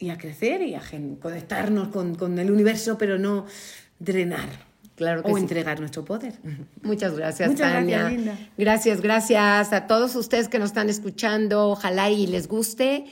Y 0.02 0.10
a 0.10 0.18
crecer 0.18 0.62
y 0.62 0.74
a 0.74 0.82
conectarnos 1.20 1.88
con, 1.88 2.16
con 2.16 2.38
el 2.38 2.50
universo, 2.50 2.98
pero 2.98 3.18
no 3.18 3.46
drenar 4.00 4.48
o 5.24 5.38
entregar 5.38 5.80
nuestro 5.80 6.04
poder. 6.04 6.34
Muchas 6.82 7.16
gracias, 7.16 7.54
Tania. 7.54 8.08
Gracias, 8.08 8.36
gracias, 8.56 9.00
gracias 9.00 9.72
a 9.72 9.86
todos 9.86 10.14
ustedes 10.16 10.48
que 10.48 10.58
nos 10.58 10.70
están 10.70 10.88
escuchando. 10.90 11.68
Ojalá 11.68 12.10
y 12.10 12.26
les 12.26 12.48
guste. 12.48 13.04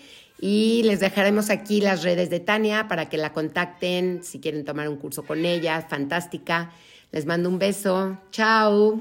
Y 0.42 0.82
les 0.84 1.00
dejaremos 1.00 1.50
aquí 1.50 1.80
las 1.80 2.02
redes 2.02 2.30
de 2.30 2.40
Tania 2.40 2.88
para 2.88 3.10
que 3.10 3.18
la 3.18 3.32
contacten 3.32 4.20
si 4.24 4.40
quieren 4.40 4.64
tomar 4.64 4.88
un 4.88 4.96
curso 4.96 5.22
con 5.22 5.44
ella. 5.44 5.86
Fantástica. 5.88 6.72
Les 7.12 7.26
mando 7.26 7.48
un 7.48 7.58
beso. 7.58 8.18
Chao. 8.30 9.00